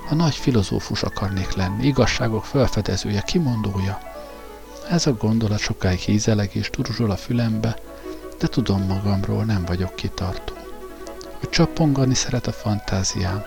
Ha 0.07 0.15
nagy 0.15 0.35
filozófus 0.35 1.03
akarnék 1.03 1.53
lenni, 1.53 1.85
igazságok 1.85 2.45
felfedezője, 2.45 3.21
kimondója. 3.21 3.99
Ez 4.89 5.07
a 5.07 5.13
gondolat 5.13 5.59
sokáig 5.59 5.99
hízeleg 5.99 6.55
és 6.55 6.69
turuzsol 6.69 7.11
a 7.11 7.17
fülembe, 7.17 7.75
de 8.39 8.47
tudom 8.47 8.81
magamról, 8.81 9.43
nem 9.43 9.65
vagyok 9.65 9.95
kitartó. 9.95 10.54
Hogy 11.45 12.15
szeret 12.15 12.47
a 12.47 12.51
fantáziám, 12.51 13.43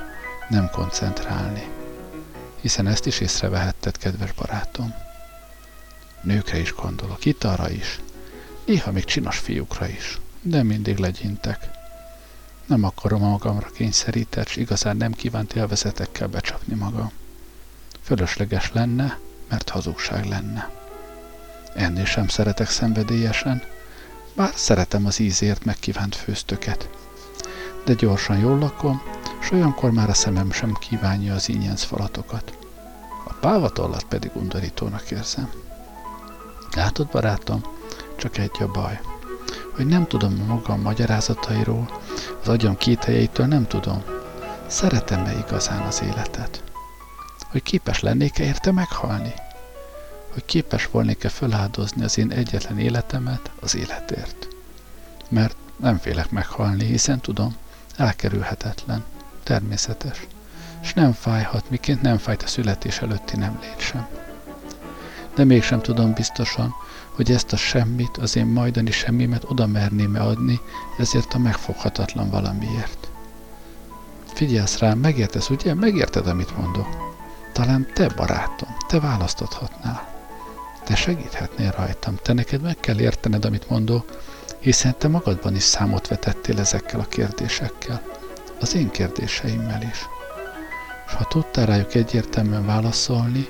nem 0.49 0.71
koncentrálni. 0.71 1.69
Hiszen 2.61 2.87
ezt 2.87 3.07
is 3.07 3.21
észrevehetted, 3.21 3.99
kedves 3.99 4.33
barátom. 4.33 4.95
Nőkre 6.23 6.59
is 6.59 6.75
gondolok, 6.75 7.25
itt 7.25 7.45
arra 7.45 7.71
is. 7.71 8.01
Néha 8.67 8.93
még 8.93 9.05
csinos 9.05 9.39
fiúkra 9.39 9.87
is, 9.87 10.19
de 10.43 10.63
mindig 10.63 10.97
legyintek. 10.97 11.71
Nem 12.67 12.85
akarom 12.85 13.21
magamra 13.21 13.71
kényszerített, 13.71 14.47
és 14.47 14.57
igazán 14.57 14.97
nem 14.97 15.13
kívánt 15.13 15.53
élvezetekkel 15.53 16.29
becsapni 16.29 16.75
magam. 16.75 17.13
Fölösleges 18.03 18.73
lenne, 18.73 19.19
mert 19.49 19.69
hazugság 19.69 20.25
lenne. 20.25 20.71
Ennél 21.75 22.05
sem 22.05 22.29
szeretek 22.29 22.71
szenvedélyesen, 22.71 23.63
bár 24.35 24.53
szeretem 24.55 25.07
az 25.07 25.19
ízért 25.19 25.65
megkívánt 25.65 26.17
főztöket. 26.17 26.89
De 27.89 27.95
gyorsan 27.95 28.39
jól 28.39 28.59
lakom, 28.59 29.03
s 29.41 29.51
olyankor 29.51 29.91
már 29.91 30.09
a 30.09 30.15
szemem 30.15 30.53
sem 30.53 30.73
kívánja 30.73 31.35
az 31.35 31.49
ínyenc 31.49 31.83
falatokat. 31.83 32.59
A 33.25 33.33
pávatollat 33.33 34.05
pedig 34.05 34.31
undorítónak 34.35 35.11
érzem. 35.11 35.51
Látod, 36.77 37.07
barátom, 37.07 37.63
csak 38.17 38.39
egy 38.39 38.57
a 38.59 38.67
baj, 38.67 39.01
hogy 39.75 39.87
nem 39.87 40.07
tudom 40.07 40.35
magam 40.35 40.81
magyarázatairól, 40.81 42.01
az 42.43 42.49
agyam 42.49 42.77
kételjeitől 42.77 43.47
nem 43.47 43.67
tudom, 43.67 44.03
szeretem-e 44.67 45.39
igazán 45.39 45.83
az 45.83 46.03
életet? 46.03 46.63
Hogy 47.51 47.63
képes 47.63 48.01
lennék-e 48.01 48.45
érte 48.45 48.73
meghalni? 48.73 49.35
hogy 50.33 50.45
képes 50.45 50.87
volnék-e 50.91 51.29
feláldozni 51.29 52.05
az 52.05 52.19
én 52.19 52.31
egyetlen 52.31 52.79
életemet 52.79 53.51
az 53.61 53.77
életért. 53.77 54.49
Mert 55.29 55.57
nem 55.77 55.99
félek 55.99 56.31
meghalni, 56.31 56.85
hiszen 56.85 57.21
tudom, 57.21 57.57
elkerülhetetlen, 57.99 59.05
természetes, 59.43 60.27
és 60.83 60.95
nem 60.95 61.13
fájhat, 61.13 61.71
miként 61.71 62.03
nem 62.03 62.19
fájt 62.19 62.43
a 62.43 62.47
születés 62.47 62.99
előtti 62.99 63.37
nem 63.37 63.59
lét 63.63 63.81
sem. 63.81 64.09
De 65.35 65.45
mégsem 65.45 65.81
tudom 65.81 66.13
biztosan, 66.13 66.75
hogy 67.15 67.31
ezt 67.31 67.53
a 67.53 67.57
semmit, 67.57 68.17
az 68.17 68.37
én 68.37 68.47
majdani 68.47 68.91
semmimet 68.91 69.45
oda 69.45 69.67
merném-e 69.67 70.21
adni, 70.21 70.61
ezért 70.99 71.35
a 71.35 71.39
megfoghatatlan 71.39 72.31
valamiért. 72.31 73.09
Figyelsz 74.33 74.79
rám, 74.79 74.99
megértesz, 74.99 75.51
ugye? 75.51 75.75
Megérted, 75.75 76.27
amit 76.27 76.57
mondok? 76.57 77.17
Talán 77.53 77.87
te, 77.95 78.09
barátom, 78.09 78.77
te 78.89 79.01
választhatnál. 79.01 80.09
Te 80.85 80.95
segíthetnél 80.95 81.75
rajtam, 81.77 82.19
te 82.23 82.33
neked 82.33 82.61
meg 82.61 82.77
kell 82.81 83.01
értened, 83.01 83.45
amit 83.45 83.71
mondok, 83.71 84.23
hiszen 84.61 84.95
te 84.99 85.09
magadban 85.09 85.55
is 85.55 85.63
számot 85.63 86.09
vetettél 86.09 86.59
ezekkel 86.59 87.01
a 87.01 87.09
kérdésekkel, 87.09 88.03
az 88.61 88.75
én 88.75 88.91
kérdéseimmel 88.91 89.83
is. 89.83 90.07
És 91.07 91.13
ha 91.13 91.25
tudtál 91.25 91.67
rájuk 91.67 91.95
egyértelműen 91.95 92.67
válaszolni, 92.67 93.49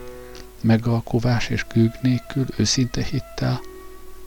megalkovás 0.61 1.49
és 1.49 1.67
gőg 1.73 1.93
nélkül, 2.03 2.47
őszinte 2.57 3.03
hittel, 3.03 3.61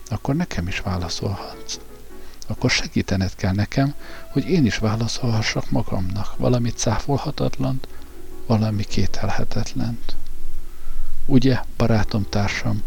akkor 0.09 0.35
nekem 0.35 0.67
is 0.67 0.79
válaszolhatsz. 0.79 1.79
Akkor 2.47 2.69
segítened 2.69 3.35
kell 3.35 3.53
nekem, 3.53 3.93
hogy 4.31 4.49
én 4.49 4.65
is 4.65 4.77
válaszolhassak 4.77 5.69
magamnak 5.69 6.37
valamit 6.37 6.77
cáfolhatatlant, 6.77 7.87
valami 8.45 8.83
kételhetetlent. 8.83 10.15
Ugye, 11.25 11.59
barátom 11.77 12.25
társam, 12.29 12.83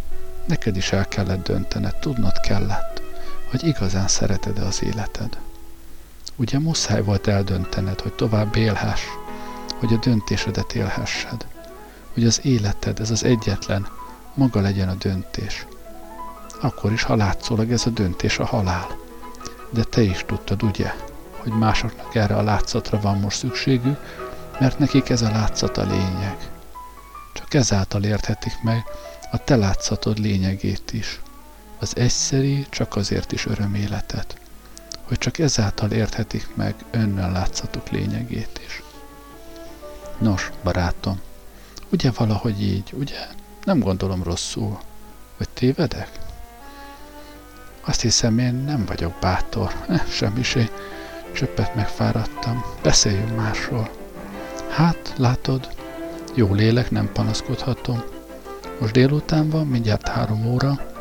neked 0.46 0.76
is 0.76 0.92
el 0.92 1.08
kellett 1.08 1.44
döntened, 1.44 1.96
tudnod 1.96 2.40
kellett, 2.40 2.93
hogy 3.60 3.68
igazán 3.68 4.08
szereted-e 4.08 4.64
az 4.64 4.82
életed. 4.82 5.38
Ugye 6.36 6.58
muszáj 6.58 7.02
volt 7.02 7.26
eldöntened, 7.26 8.00
hogy 8.00 8.12
tovább 8.12 8.56
élhess, 8.56 9.00
hogy 9.78 9.92
a 9.92 9.96
döntésedet 9.96 10.74
élhessed, 10.74 11.46
hogy 12.12 12.24
az 12.24 12.40
életed, 12.44 13.00
ez 13.00 13.10
az 13.10 13.24
egyetlen, 13.24 13.86
maga 14.34 14.60
legyen 14.60 14.88
a 14.88 14.94
döntés. 14.94 15.66
Akkor 16.60 16.92
is, 16.92 17.02
ha 17.02 17.16
látszólag 17.16 17.72
ez 17.72 17.86
a 17.86 17.90
döntés 17.90 18.38
a 18.38 18.44
halál. 18.44 18.96
De 19.70 19.84
te 19.84 20.02
is 20.02 20.24
tudtad, 20.26 20.62
ugye, 20.62 20.94
hogy 21.36 21.52
másoknak 21.52 22.14
erre 22.14 22.36
a 22.36 22.42
látszatra 22.42 23.00
van 23.00 23.18
most 23.18 23.38
szükségük, 23.38 23.98
mert 24.60 24.78
nekik 24.78 25.08
ez 25.08 25.22
a 25.22 25.30
látszat 25.30 25.76
a 25.76 25.86
lényeg. 25.86 26.36
Csak 27.34 27.54
ezáltal 27.54 28.02
érthetik 28.04 28.62
meg 28.62 28.84
a 29.30 29.38
te 29.38 29.56
látszatod 29.56 30.18
lényegét 30.18 30.92
is. 30.92 31.20
Az 31.84 31.96
egyszeri 31.96 32.66
csak 32.70 32.96
azért 32.96 33.32
is 33.32 33.46
öröméletet, 33.46 34.36
hogy 35.02 35.18
csak 35.18 35.38
ezáltal 35.38 35.90
érthetik 35.90 36.54
meg 36.54 36.74
önnel 36.90 37.32
látszatok 37.32 37.88
lényegét 37.88 38.60
is. 38.66 38.82
Nos, 40.18 40.50
barátom, 40.62 41.20
ugye 41.90 42.10
valahogy 42.10 42.62
így, 42.62 42.92
ugye? 42.92 43.26
Nem 43.64 43.78
gondolom 43.78 44.22
rosszul. 44.22 44.78
Vagy 45.38 45.48
tévedek? 45.48 46.10
Azt 47.80 48.00
hiszem, 48.00 48.38
én 48.38 48.54
nem 48.54 48.84
vagyok 48.84 49.14
bátor. 49.20 49.72
Eh, 49.88 50.02
semmisé. 50.08 50.70
Csöppet 51.32 51.74
megfáradtam. 51.74 52.64
Beszéljünk 52.82 53.36
másról. 53.36 53.90
Hát, 54.70 55.12
látod, 55.16 55.68
jó 56.34 56.54
lélek, 56.54 56.90
nem 56.90 57.12
panaszkodhatom. 57.12 58.02
Most 58.80 58.92
délután 58.92 59.50
van, 59.50 59.66
mindjárt 59.66 60.08
három 60.08 60.46
óra. 60.46 60.92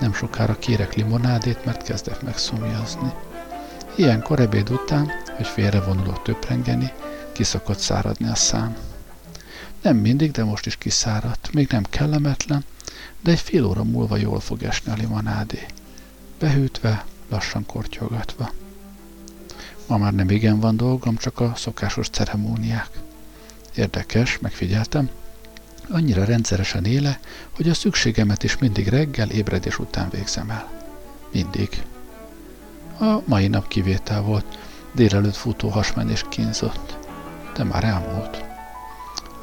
Nem 0.00 0.12
sokára 0.12 0.58
kérek 0.58 0.94
limonádét, 0.94 1.64
mert 1.64 1.82
kezdek 1.82 2.22
megszomjazni. 2.22 3.12
Ilyenkor 3.94 4.40
ebéd 4.40 4.70
után, 4.70 5.10
hogy 5.36 5.46
félre 5.46 5.80
vonulok 5.80 6.22
töprengeni, 6.22 6.92
kiszokott 7.32 7.78
száradni 7.78 8.28
a 8.28 8.34
szám. 8.34 8.76
Nem 9.82 9.96
mindig, 9.96 10.30
de 10.30 10.44
most 10.44 10.66
is 10.66 10.76
kiszáradt. 10.76 11.52
Még 11.52 11.68
nem 11.70 11.82
kellemetlen, 11.90 12.64
de 13.20 13.30
egy 13.30 13.40
fél 13.40 13.64
óra 13.64 13.84
múlva 13.84 14.16
jól 14.16 14.40
fog 14.40 14.62
esni 14.62 14.92
a 14.92 14.94
limonádé. 14.94 15.66
Behűtve, 16.38 17.04
lassan 17.28 17.66
kortyolgatva. 17.66 18.50
Ma 19.86 19.96
már 19.96 20.12
nem 20.12 20.30
igen 20.30 20.60
van 20.60 20.76
dolgom, 20.76 21.16
csak 21.16 21.40
a 21.40 21.52
szokásos 21.56 22.08
ceremóniák. 22.08 22.90
Érdekes, 23.74 24.38
megfigyeltem. 24.38 25.10
Annyira 25.92 26.24
rendszeresen 26.24 26.84
éle, 26.84 27.20
hogy 27.56 27.68
a 27.68 27.74
szükségemet 27.74 28.42
is 28.42 28.58
mindig 28.58 28.88
reggel 28.88 29.30
ébredés 29.30 29.78
után 29.78 30.08
végzem 30.10 30.50
el. 30.50 30.68
Mindig. 31.32 31.82
A 32.98 33.20
mai 33.24 33.48
nap 33.48 33.68
kivétel 33.68 34.22
volt. 34.22 34.58
Délelőtt 34.92 35.36
futó 35.36 35.68
hasmenés 35.68 36.24
kínzott. 36.28 36.98
De 37.56 37.64
már 37.64 37.84
elmúlt. 37.84 38.44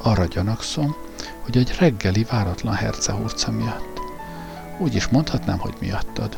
Arra 0.02 0.24
gyanakszom, 0.24 0.96
hogy 1.40 1.56
egy 1.56 1.74
reggeli 1.78 2.26
váratlan 2.30 2.74
hercehurca 2.74 3.50
miatt. 3.50 4.00
Úgy 4.78 4.94
is 4.94 5.08
mondhatnám, 5.08 5.58
hogy 5.58 5.74
miattad. 5.80 6.36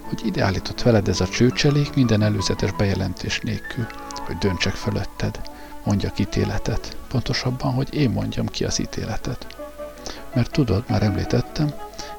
Hogy 0.00 0.26
ide 0.26 0.44
állított 0.44 0.82
veled 0.82 1.08
ez 1.08 1.20
a 1.20 1.28
csőcselék 1.28 1.94
minden 1.94 2.22
előzetes 2.22 2.72
bejelentés 2.72 3.40
nélkül, 3.40 3.86
hogy 4.26 4.36
döntsek 4.36 4.74
fölötted, 4.74 5.40
mondjak 5.84 6.18
ítéletet, 6.18 6.96
pontosabban, 7.08 7.72
hogy 7.72 7.94
én 7.94 8.10
mondjam 8.10 8.46
ki 8.46 8.64
az 8.64 8.80
ítéletet. 8.80 9.46
Mert 10.34 10.50
tudod, 10.50 10.84
már 10.88 11.02
említettem, 11.02 11.74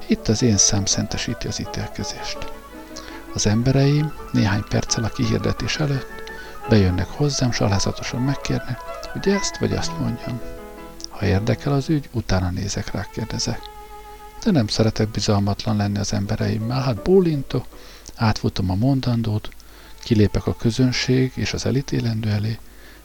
itt 0.08 0.28
az 0.28 0.42
én 0.42 0.58
szám 0.58 0.86
szentesíti 0.86 1.48
az 1.48 1.60
ítélkezést. 1.60 2.38
Az 3.34 3.48
embereim 3.48 4.14
néhány 4.32 4.64
perccel 4.70 5.04
a 5.04 5.10
kihirdetés 5.10 5.78
előtt 5.78 6.20
bejönnek 6.70 7.08
hozzám, 7.08 7.52
s 7.52 7.60
alázatosan 7.60 8.22
megkérnek, 8.22 8.80
hogy 9.12 9.28
ezt 9.28 9.58
vagy 9.58 9.74
azt 9.74 10.00
mondjam. 10.00 10.42
Ha 11.10 11.26
érdekel 11.26 11.74
az 11.74 11.90
ügy, 11.90 12.10
utána 12.12 12.50
nézek 12.50 12.92
rá, 12.92 13.08
kérdezek. 13.12 13.60
De 14.44 14.52
nem 14.52 14.68
szeretek 14.68 15.10
bizalmatlan 15.10 15.76
lenni 15.76 15.98
az 15.98 16.14
embereimmel, 16.14 16.82
hát 16.82 17.04
bólintok, 17.04 17.66
átfutom 18.16 18.70
a 18.70 18.76
mondandót, 18.76 19.50
kilépek 20.04 20.48
a 20.48 20.56
közönség 20.56 21.32
és 21.36 21.54
az 21.54 21.66
elítélendő 21.66 22.30
elé, 22.30 22.58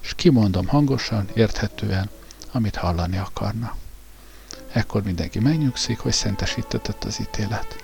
és 0.04 0.14
kimondom 0.14 0.66
hangosan, 0.66 1.28
érthetően, 1.34 2.10
amit 2.52 2.76
hallani 2.76 3.16
akarna. 3.16 3.76
Ekkor 4.72 5.02
mindenki 5.02 5.38
megnyugszik, 5.38 5.98
hogy 5.98 6.12
szentesítetett 6.12 7.04
az 7.04 7.20
ítélet. 7.20 7.76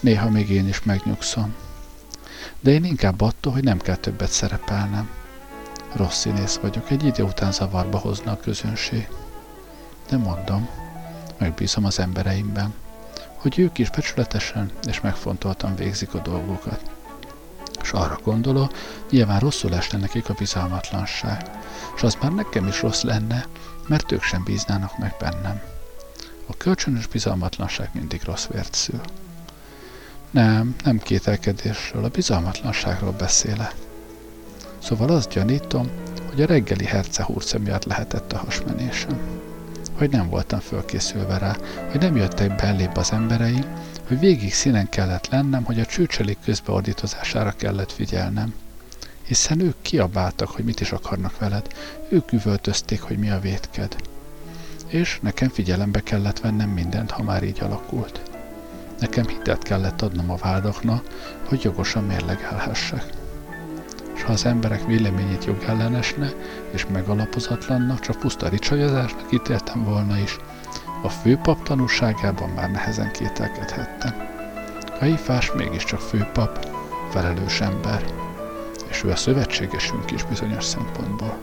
Néha 0.00 0.30
még 0.30 0.50
én 0.50 0.68
is 0.68 0.82
megnyugszom. 0.82 1.54
De 2.60 2.70
én 2.70 2.84
inkább 2.84 3.20
attól, 3.20 3.52
hogy 3.52 3.64
nem 3.64 3.78
kell 3.78 3.96
többet 3.96 4.30
szerepelnem. 4.30 5.10
Rossz 5.92 6.18
színész 6.18 6.56
vagyok, 6.56 6.90
egy 6.90 7.04
idő 7.04 7.22
után 7.22 7.52
zavarba 7.52 7.98
hozna 7.98 8.32
a 8.32 8.40
közönség. 8.40 9.08
De 10.08 10.16
mondom, 10.16 10.68
megbízom 11.38 11.84
az 11.84 11.98
embereimben, 11.98 12.74
hogy 13.34 13.58
ők 13.58 13.78
is 13.78 13.90
becsületesen 13.90 14.70
és 14.86 15.00
megfontoltan 15.00 15.74
végzik 15.74 16.14
a 16.14 16.18
dolgokat. 16.18 16.99
És 17.82 17.92
arra 17.92 18.18
gondolok, 18.24 18.72
nyilván 19.10 19.40
rosszul 19.40 19.74
esne 19.74 19.98
nekik 19.98 20.28
a 20.28 20.34
bizalmatlanság, 20.34 21.50
és 21.96 22.02
az 22.02 22.16
már 22.22 22.32
nekem 22.32 22.66
is 22.66 22.82
rossz 22.82 23.02
lenne, 23.02 23.46
mert 23.86 24.12
ők 24.12 24.22
sem 24.22 24.42
bíznának 24.44 24.98
meg 24.98 25.14
bennem. 25.18 25.60
A 26.46 26.56
kölcsönös 26.56 27.06
bizalmatlanság 27.06 27.90
mindig 27.92 28.22
rossz 28.24 28.46
vért 28.46 28.74
szül. 28.74 29.00
Nem, 30.30 30.74
nem 30.84 30.98
kételkedésről, 30.98 32.04
a 32.04 32.08
bizalmatlanságról 32.08 33.12
beszélek. 33.12 33.74
Szóval 34.78 35.08
azt 35.08 35.30
gyanítom, 35.30 35.90
hogy 36.28 36.42
a 36.42 36.46
reggeli 36.46 36.84
hercehúrce 36.84 37.58
miatt 37.58 37.84
lehetett 37.84 38.32
a 38.32 38.38
hasmenésem. 38.38 39.18
Hogy 39.98 40.10
nem 40.10 40.28
voltam 40.28 40.60
fölkészülve 40.60 41.38
rá, 41.38 41.56
hogy 41.90 42.00
nem 42.00 42.16
jöttek 42.16 42.54
bellébb 42.54 42.96
az 42.96 43.12
embereim, 43.12 43.64
hogy 44.10 44.18
végig 44.18 44.52
színen 44.52 44.88
kellett 44.88 45.28
lennem, 45.28 45.64
hogy 45.64 45.80
a 45.80 45.86
csőcselék 45.86 46.38
közbeordítozására 46.44 47.52
kellett 47.56 47.92
figyelnem. 47.92 48.54
Hiszen 49.22 49.60
ők 49.60 49.74
kiabáltak, 49.82 50.48
hogy 50.48 50.64
mit 50.64 50.80
is 50.80 50.92
akarnak 50.92 51.38
veled, 51.38 51.66
ők 52.08 52.32
üvöltözték, 52.32 53.00
hogy 53.00 53.18
mi 53.18 53.30
a 53.30 53.40
vétked. 53.40 53.96
És 54.86 55.18
nekem 55.22 55.48
figyelembe 55.48 56.00
kellett 56.00 56.40
vennem 56.40 56.68
mindent, 56.68 57.10
ha 57.10 57.22
már 57.22 57.42
így 57.42 57.60
alakult. 57.60 58.20
Nekem 59.00 59.26
hitet 59.26 59.62
kellett 59.62 60.02
adnom 60.02 60.30
a 60.30 60.36
vádaknak, 60.36 61.04
hogy 61.44 61.62
jogosan 61.62 62.04
mérlegelhessek. 62.04 63.04
És 64.14 64.22
ha 64.22 64.32
az 64.32 64.44
emberek 64.44 64.86
véleményét 64.86 65.44
jogellenesne 65.44 66.32
és 66.70 66.86
megalapozatlannak, 66.86 68.00
csak 68.00 68.18
puszta 68.18 68.48
ricsajozásnak 68.48 69.32
ítéltem 69.32 69.84
volna 69.84 70.18
is, 70.18 70.36
a 71.02 71.08
főpap 71.08 71.62
tanúságában 71.62 72.48
már 72.48 72.70
nehezen 72.70 73.12
kételkedhettem. 73.12 74.14
Kaifás 74.98 75.52
mégiscsak 75.52 76.00
főpap, 76.00 76.68
felelős 77.10 77.60
ember, 77.60 78.04
és 78.88 79.02
ő 79.04 79.10
a 79.10 79.16
szövetségesünk 79.16 80.10
is 80.10 80.24
bizonyos 80.24 80.64
szempontból. 80.64 81.38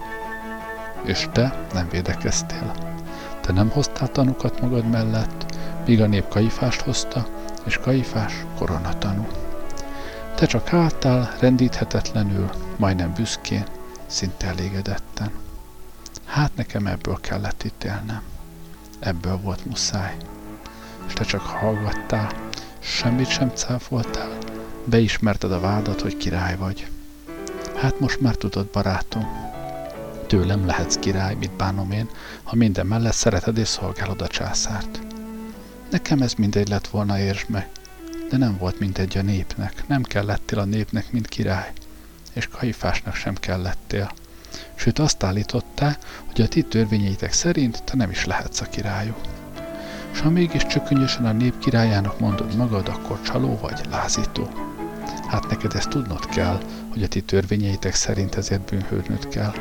És 1.04 1.28
te 1.32 1.66
nem 1.74 1.88
védekeztél. 1.90 2.74
Te 3.42 3.54
nem 3.54 3.70
hoztál 3.70 4.08
tanukat 4.08 4.62
magad 4.62 4.90
mellett, 4.90 5.56
míg 5.86 6.02
a 6.02 6.08
nép 6.08 6.28
Kaifást 6.28 6.82
hozta, 6.82 7.26
és 7.66 7.78
Kaifás 7.78 8.46
koronatanú. 8.58 9.28
Te 10.36 10.46
csak 10.46 10.74
álltál 10.74 11.36
rendíthetetlenül, 11.40 12.50
majdnem 12.76 13.14
büszkén, 13.14 13.66
szinte 14.06 14.48
elégedetten. 14.48 15.32
Hát 16.26 16.52
nekem 16.56 16.88
ebből 16.88 17.18
kellett 17.22 17.64
ítélnem. 17.64 18.22
Ebből 19.00 19.38
volt 19.38 19.66
muszáj. 19.66 20.18
És 21.08 21.14
te 21.14 21.24
csak 21.24 21.42
hallgattál, 21.42 22.32
semmit 22.80 23.30
sem 23.30 23.50
cáfoltál, 23.50 24.38
beismerted 24.86 25.52
a 25.52 25.60
vádat, 25.60 26.02
hogy 26.02 26.18
király 26.18 26.58
vagy. 26.58 26.88
Hát 27.76 28.00
most 28.00 28.20
már 28.20 28.36
tudod, 28.36 28.68
barátom, 28.68 29.48
tőlem 30.28 30.66
lehetsz 30.66 30.96
király, 30.96 31.36
mit 31.36 31.52
bánom 31.52 31.92
én, 31.92 32.10
ha 32.44 32.56
minden 32.56 32.86
mellett 32.86 33.14
szereted 33.14 33.58
és 33.58 33.68
szolgálod 33.68 34.22
a 34.22 34.28
császárt. 34.28 35.00
Nekem 35.90 36.22
ez 36.22 36.34
mindegy 36.34 36.68
lett 36.68 36.88
volna, 36.88 37.20
értsd 37.20 37.50
meg. 37.50 37.70
De 38.30 38.38
nem 38.38 38.58
volt 38.58 38.80
mindegy 38.80 39.18
a 39.18 39.22
népnek. 39.22 39.88
Nem 39.88 40.04
kellettél 40.04 40.60
a 40.60 40.66
népnek, 40.66 41.12
mint 41.12 41.28
király. 41.28 41.72
És 42.34 42.48
Kaifásnak 42.48 43.16
sem 43.16 43.36
kellettél. 43.36 44.12
Sőt 44.78 45.00
azt 45.00 45.24
állítottál, 45.24 45.98
hogy 46.28 46.42
a 46.42 46.48
ti 46.48 46.62
törvényeitek 46.62 47.34
szerint 47.34 47.84
te 47.84 47.96
nem 47.96 48.10
is 48.10 48.26
lehetsz 48.26 48.62
a 48.62 48.66
királyuk. 48.66 49.22
És 50.12 50.20
ha 50.20 50.30
mégis 50.30 50.66
csökönyösen 50.66 51.26
a 51.26 51.32
nép 51.32 51.60
királyának 51.60 52.20
mondod 52.20 52.56
magad, 52.56 52.88
akkor 52.88 53.22
csaló 53.22 53.58
vagy, 53.62 53.82
lázító. 53.90 54.50
Hát 55.28 55.48
neked 55.50 55.74
ezt 55.76 55.90
tudnod 55.90 56.26
kell, 56.26 56.62
hogy 56.92 57.04
a 57.04 57.08
ti 57.08 57.22
törvényeitek 57.22 57.96
szerint 57.96 58.36
ezért 58.36 58.70
bűnhődnöd 58.70 59.28
kell. 59.28 59.54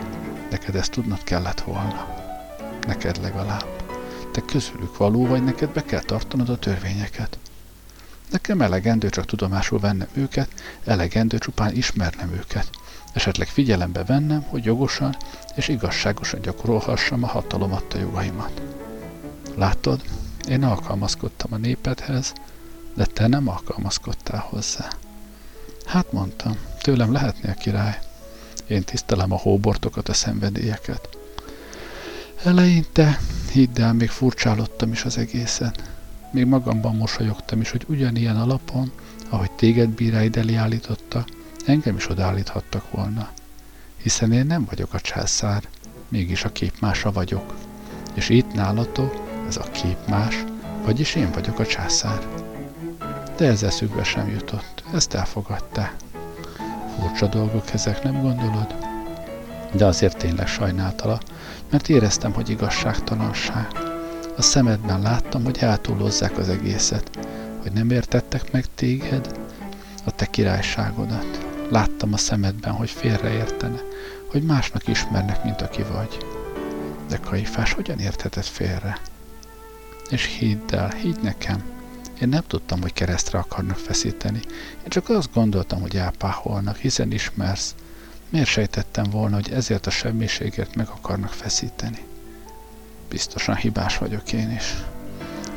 Neked 0.50 0.74
ezt 0.74 0.90
tudnod 0.90 1.24
kellett 1.24 1.60
volna. 1.60 2.14
neked 2.86 3.18
legalább. 3.22 3.66
Te 4.32 4.40
közülük 4.40 4.96
való 4.96 5.26
vagy, 5.26 5.44
neked 5.44 5.68
be 5.68 5.84
kell 5.84 6.00
tartanod 6.00 6.48
a 6.48 6.58
törvényeket. 6.58 7.38
Nekem 8.30 8.60
elegendő 8.60 9.10
csak 9.10 9.24
tudomásul 9.24 9.78
vennem 9.78 10.08
őket, 10.12 10.48
elegendő 10.84 11.38
csupán 11.38 11.74
ismernem 11.74 12.32
őket. 12.32 12.70
Esetleg 13.16 13.48
figyelembe 13.48 14.04
vennem, 14.04 14.42
hogy 14.42 14.64
jogosan 14.64 15.16
és 15.54 15.68
igazságosan 15.68 16.40
gyakorolhassam 16.40 17.22
a 17.22 17.26
hatalom 17.26 17.72
adta 17.72 17.98
jogaimat. 17.98 18.62
Látod, 19.54 20.02
én 20.48 20.64
alkalmazkodtam 20.64 21.52
a 21.52 21.56
népedhez, 21.56 22.32
de 22.94 23.04
te 23.04 23.26
nem 23.26 23.48
alkalmazkodtál 23.48 24.46
hozzá. 24.48 24.88
Hát 25.86 26.12
mondtam, 26.12 26.56
tőlem 26.80 27.12
lehetnél 27.12 27.54
király. 27.54 27.98
Én 28.66 28.82
tisztelem 28.82 29.32
a 29.32 29.38
hóbortokat, 29.38 30.08
a 30.08 30.14
szenvedélyeket. 30.14 31.08
Eleinte, 32.44 33.18
hidd 33.52 33.80
el, 33.80 33.92
még 33.92 34.08
furcsálottam 34.08 34.92
is 34.92 35.04
az 35.04 35.18
egészen. 35.18 35.74
Még 36.30 36.46
magamban 36.46 36.96
mosolyogtam 36.96 37.60
is, 37.60 37.70
hogy 37.70 37.84
ugyanilyen 37.88 38.36
alapon, 38.36 38.92
ahogy 39.28 39.50
téged 39.50 39.88
bíráid 39.88 40.36
elé 40.36 40.54
állította, 40.54 41.24
engem 41.66 41.96
is 41.96 42.08
odaállíthattak 42.08 42.90
volna. 42.90 43.28
Hiszen 44.02 44.32
én 44.32 44.46
nem 44.46 44.64
vagyok 44.64 44.94
a 44.94 45.00
császár, 45.00 45.62
mégis 46.08 46.44
a 46.44 46.52
képmása 46.52 47.12
vagyok. 47.12 47.54
És 48.14 48.28
itt 48.28 48.54
nálatok 48.54 49.28
ez 49.48 49.56
a 49.56 49.70
képmás, 49.70 50.44
vagyis 50.84 51.14
én 51.14 51.30
vagyok 51.30 51.58
a 51.58 51.66
császár. 51.66 52.26
De 53.36 53.46
ez 53.46 53.62
eszükbe 53.62 54.04
sem 54.04 54.28
jutott, 54.28 54.82
ezt 54.94 55.14
elfogadta. 55.14 55.90
Furcsa 56.98 57.26
dolgok 57.26 57.72
ezek, 57.72 58.02
nem 58.02 58.20
gondolod? 58.22 58.74
De 59.72 59.84
azért 59.84 60.16
tényleg 60.16 60.46
sajnáltala, 60.46 61.20
mert 61.70 61.88
éreztem, 61.88 62.32
hogy 62.32 62.50
igazságtalanság. 62.50 63.68
A 64.36 64.42
szemedben 64.42 65.00
láttam, 65.00 65.44
hogy 65.44 65.58
eltúlozzák 65.60 66.38
az 66.38 66.48
egészet, 66.48 67.10
hogy 67.62 67.72
nem 67.72 67.90
értettek 67.90 68.52
meg 68.52 68.64
téged, 68.74 69.38
a 70.04 70.10
te 70.10 70.26
királyságodat. 70.26 71.45
Láttam 71.68 72.12
a 72.12 72.16
szemedben, 72.16 72.72
hogy 72.72 72.90
félreértene, 72.90 73.80
hogy 74.30 74.42
másnak 74.42 74.88
ismernek, 74.88 75.44
mint 75.44 75.60
aki 75.60 75.82
vagy. 75.82 76.18
De 77.08 77.16
Kaifás 77.16 77.72
hogyan 77.72 77.98
érthetett 77.98 78.46
félre? 78.46 78.98
És 80.10 80.24
hidd 80.24 80.74
el, 80.74 80.88
higgy 80.90 81.20
nekem, 81.22 81.76
én 82.20 82.28
nem 82.28 82.42
tudtam, 82.46 82.80
hogy 82.80 82.92
keresztre 82.92 83.38
akarnak 83.38 83.76
feszíteni. 83.76 84.40
Én 84.82 84.88
csak 84.88 85.08
azt 85.08 85.32
gondoltam, 85.32 85.80
hogy 85.80 85.96
elpáholnak, 85.96 86.76
hiszen 86.76 87.12
ismersz. 87.12 87.74
Miért 88.28 88.48
sejtettem 88.48 89.04
volna, 89.10 89.34
hogy 89.34 89.50
ezért 89.50 89.86
a 89.86 89.90
semmiségért 89.90 90.74
meg 90.74 90.88
akarnak 90.88 91.32
feszíteni? 91.32 92.04
Biztosan 93.08 93.56
hibás 93.56 93.98
vagyok 93.98 94.32
én 94.32 94.50
is. 94.50 94.74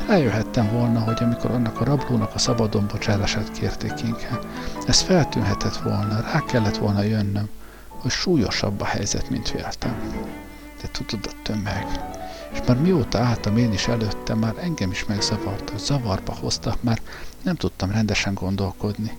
Eljöhettem 0.10 0.72
volna, 0.72 1.00
hogy 1.00 1.18
amikor 1.24 1.52
annak 1.52 1.82
a 1.82 1.84
rablónak 1.84 2.36
a 2.36 2.38
szabadon 2.38 2.88
bocsátását 2.92 3.52
kérték 3.52 3.94
inkább, 4.04 4.46
ez 4.88 5.02
feltűnhetett 5.02 5.78
volna, 5.78 6.22
rá 6.22 6.44
kellett 6.46 6.78
volna 6.78 7.02
jönnöm, 7.02 7.50
hogy 7.88 8.12
súlyosabb 8.12 8.82
a 8.82 8.86
helyzet, 8.86 9.30
mint 9.30 9.52
véltem. 9.52 9.96
De 10.82 10.88
tudod, 10.92 11.26
a 11.26 11.42
tömeg, 11.44 11.86
és 12.54 12.60
már 12.68 12.78
mióta 12.78 13.20
álltam 13.20 13.58
én 13.58 13.72
is 13.72 13.88
előtte, 13.88 14.36
már 14.36 14.54
engem 14.62 14.92
is 14.92 15.06
megzavarta, 15.06 15.78
zavarba 15.78 16.34
hoztak, 16.34 16.84
már 16.84 17.02
nem 17.44 17.56
tudtam 17.56 17.92
rendesen 17.92 18.34
gondolkodni. 18.34 19.18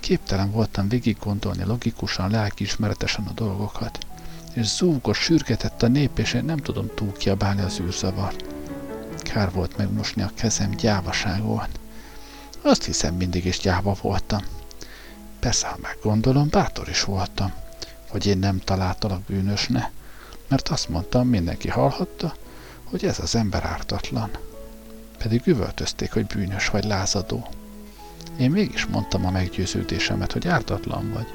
Képtelen 0.00 0.50
voltam 0.50 0.88
végig 0.88 1.16
gondolni 1.24 1.64
logikusan, 1.64 2.30
lelkiismeretesen 2.30 3.26
a 3.26 3.32
dolgokat. 3.32 3.98
És 4.54 4.66
zúgos, 4.66 5.18
sürgetett 5.18 5.82
a 5.82 5.88
nép, 5.88 6.18
és 6.18 6.32
én 6.32 6.44
nem 6.44 6.58
tudom 6.58 6.90
túl 6.94 7.12
kiabálni 7.12 7.60
az 7.60 7.80
űrzavart. 7.80 8.55
Kár 9.32 9.52
volt 9.52 9.76
megmosni 9.76 10.22
a 10.22 10.30
kezem, 10.34 10.70
gyávaság 10.70 11.42
volt. 11.42 11.78
Azt 12.62 12.84
hiszem, 12.84 13.14
mindig 13.14 13.44
is 13.44 13.58
gyáva 13.58 13.96
voltam. 14.02 14.42
Persze, 15.40 15.66
ha 15.66 15.76
meggondolom, 15.82 16.48
bátor 16.50 16.88
is 16.88 17.04
voltam, 17.04 17.52
hogy 18.08 18.26
én 18.26 18.38
nem 18.38 18.58
találtalak 18.58 19.22
bűnösne, 19.22 19.90
mert 20.48 20.68
azt 20.68 20.88
mondtam, 20.88 21.28
mindenki 21.28 21.68
hallhatta, 21.68 22.34
hogy 22.84 23.04
ez 23.04 23.18
az 23.18 23.34
ember 23.34 23.64
ártatlan. 23.64 24.30
Pedig 25.18 25.46
üvöltözték, 25.46 26.12
hogy 26.12 26.26
bűnös 26.26 26.68
vagy 26.68 26.84
lázadó. 26.84 27.48
Én 28.38 28.50
mégis 28.50 28.86
mondtam 28.86 29.26
a 29.26 29.30
meggyőződésemet, 29.30 30.32
hogy 30.32 30.48
ártatlan 30.48 31.12
vagy, 31.12 31.26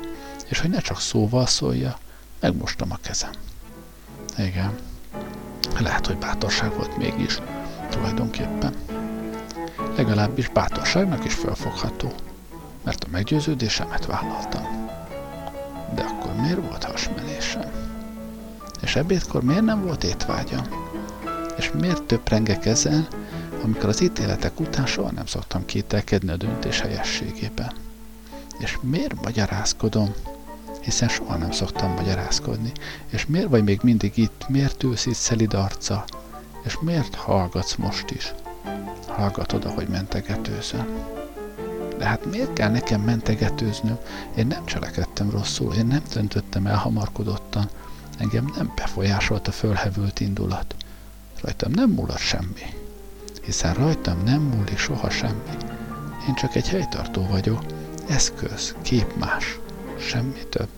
és 0.49 0.59
hogy 0.59 0.69
ne 0.69 0.79
csak 0.79 0.99
szóval 0.99 1.45
szólja, 1.45 1.97
megmostam 2.39 2.91
a 2.91 2.99
kezem. 3.01 3.31
Igen, 4.37 4.79
lehet, 5.79 6.05
hogy 6.05 6.17
bátorság 6.17 6.73
volt 6.75 6.97
mégis, 6.97 7.39
tulajdonképpen. 7.91 8.73
Legalábbis 9.95 10.49
bátorságnak 10.49 11.25
is 11.25 11.33
felfogható, 11.33 12.11
mert 12.83 13.03
a 13.03 13.07
meggyőződésemet 13.11 14.05
vállaltam. 14.05 14.89
De 15.95 16.01
akkor 16.01 16.33
miért 16.41 16.67
volt 16.67 16.83
hasmenésem? 16.83 17.71
És 18.81 18.95
ebédkor 18.95 19.43
miért 19.43 19.65
nem 19.65 19.85
volt 19.85 20.03
étvágyam? 20.03 20.67
És 21.57 21.71
miért 21.79 22.03
töprengek 22.03 22.65
ezen, 22.65 23.07
amikor 23.63 23.89
az 23.89 24.01
ítéletek 24.01 24.59
után 24.59 24.85
soha 24.85 25.11
nem 25.11 25.25
szoktam 25.25 25.65
kételkedni 25.65 26.31
a 26.31 26.35
döntés 26.35 26.79
helyességében? 26.79 27.71
És 28.59 28.77
miért 28.81 29.23
magyarázkodom? 29.23 30.13
Hiszen 30.81 31.09
soha 31.09 31.37
nem 31.37 31.51
szoktam 31.51 31.91
magyarázkodni. 31.91 32.71
És 33.09 33.25
miért 33.25 33.49
vagy 33.49 33.63
még 33.63 33.79
mindig 33.83 34.11
itt? 34.15 34.45
Miért 34.47 34.83
ülsz 34.83 35.05
itt 35.05 35.13
szelid 35.13 35.53
arca? 35.53 36.05
És 36.63 36.77
miért 36.81 37.15
hallgatsz 37.15 37.75
most 37.75 38.11
is? 38.11 38.33
Hallgatod, 39.07 39.65
ahogy 39.65 39.87
mentegetőzöm. 39.87 40.87
De 41.97 42.05
hát 42.05 42.25
miért 42.25 42.53
kell 42.53 42.69
nekem 42.69 43.01
mentegetőznöm? 43.01 43.97
Én 44.35 44.47
nem 44.47 44.65
cselekedtem 44.65 45.29
rosszul, 45.29 45.73
én 45.73 45.85
nem 45.85 46.03
döntöttem 46.13 46.65
elhamarkodottan, 46.65 47.69
engem 48.17 48.51
nem 48.55 48.71
befolyásolt 48.75 49.47
a 49.47 49.51
fölhevült 49.51 50.19
indulat. 50.19 50.75
Rajtam 51.41 51.71
nem 51.71 51.89
múlott 51.89 52.17
semmi, 52.17 52.73
hiszen 53.41 53.73
rajtam 53.73 54.23
nem 54.23 54.41
múlik 54.41 54.77
soha 54.77 55.09
semmi. 55.09 55.57
Én 56.27 56.33
csak 56.35 56.55
egy 56.55 56.69
helytartó 56.69 57.27
vagyok, 57.27 57.65
eszköz, 58.09 58.75
képmás, 58.81 59.59
semmi 59.99 60.45
több. 60.49 60.69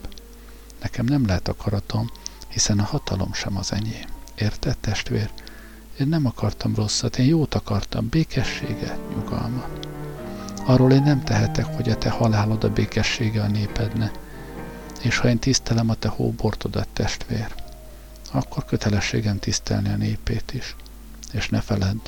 Nekem 0.82 1.06
nem 1.06 1.26
lehet 1.26 1.48
akaratom, 1.48 2.10
hiszen 2.48 2.80
a 2.80 2.84
hatalom 2.84 3.34
sem 3.34 3.58
az 3.58 3.72
enyém. 3.72 4.08
Érted, 4.36 4.78
testvér? 4.78 5.30
Én 6.00 6.08
nem 6.08 6.26
akartam 6.26 6.76
rosszat, 6.76 7.18
én 7.18 7.26
jót 7.26 7.56
akartam, 7.56 8.10
békességet, 8.10 9.00
nyugalmat. 9.16 9.88
Arról 10.66 10.92
én 10.92 11.04
nem 11.04 11.24
tehetek, 11.24 11.66
hogy 11.66 11.90
a 11.90 11.98
te 11.98 12.10
halálod 12.10 12.64
a 12.64 12.70
békessége 12.70 13.42
a 13.42 13.48
népedne, 13.48 14.12
és 15.02 15.18
ha 15.18 15.28
én 15.28 15.40
tisztelem 15.40 15.90
a 15.90 15.96
te 15.96 16.08
hóbortodat, 16.08 16.88
testvér, 16.94 17.56
akkor 18.32 18.66
kötelességem 18.66 19.40
tisztelni 19.40 19.90
a 19.90 19.96
népét 19.96 20.54
is. 20.54 20.76
És 21.32 21.50
ne 21.50 21.62
feledd, 21.62 22.00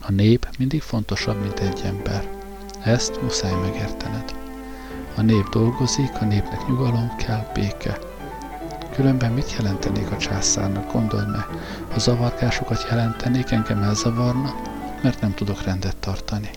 a 0.00 0.12
nép 0.12 0.48
mindig 0.58 0.82
fontosabb, 0.82 1.40
mint 1.40 1.58
egy 1.58 1.80
ember. 1.84 2.28
Ezt 2.84 3.22
muszáj 3.22 3.60
megértened. 3.60 4.34
A 5.16 5.20
nép 5.20 5.48
dolgozik, 5.48 6.12
a 6.20 6.24
népnek 6.24 6.66
nyugalom 6.68 7.16
kell, 7.16 7.50
béke. 7.54 7.98
Különben 8.94 9.32
mit 9.32 9.52
jelentenék 9.52 10.10
a 10.10 10.16
császárnak, 10.16 10.92
gondold 10.92 11.30
meg, 11.30 11.46
ha 11.90 11.98
zavargásokat 11.98 12.86
jelentenék, 12.90 13.50
engem 13.50 13.82
elzavarna, 13.82 14.54
mert 15.02 15.20
nem 15.20 15.34
tudok 15.34 15.62
rendet 15.62 15.96
tartani. 15.96 16.50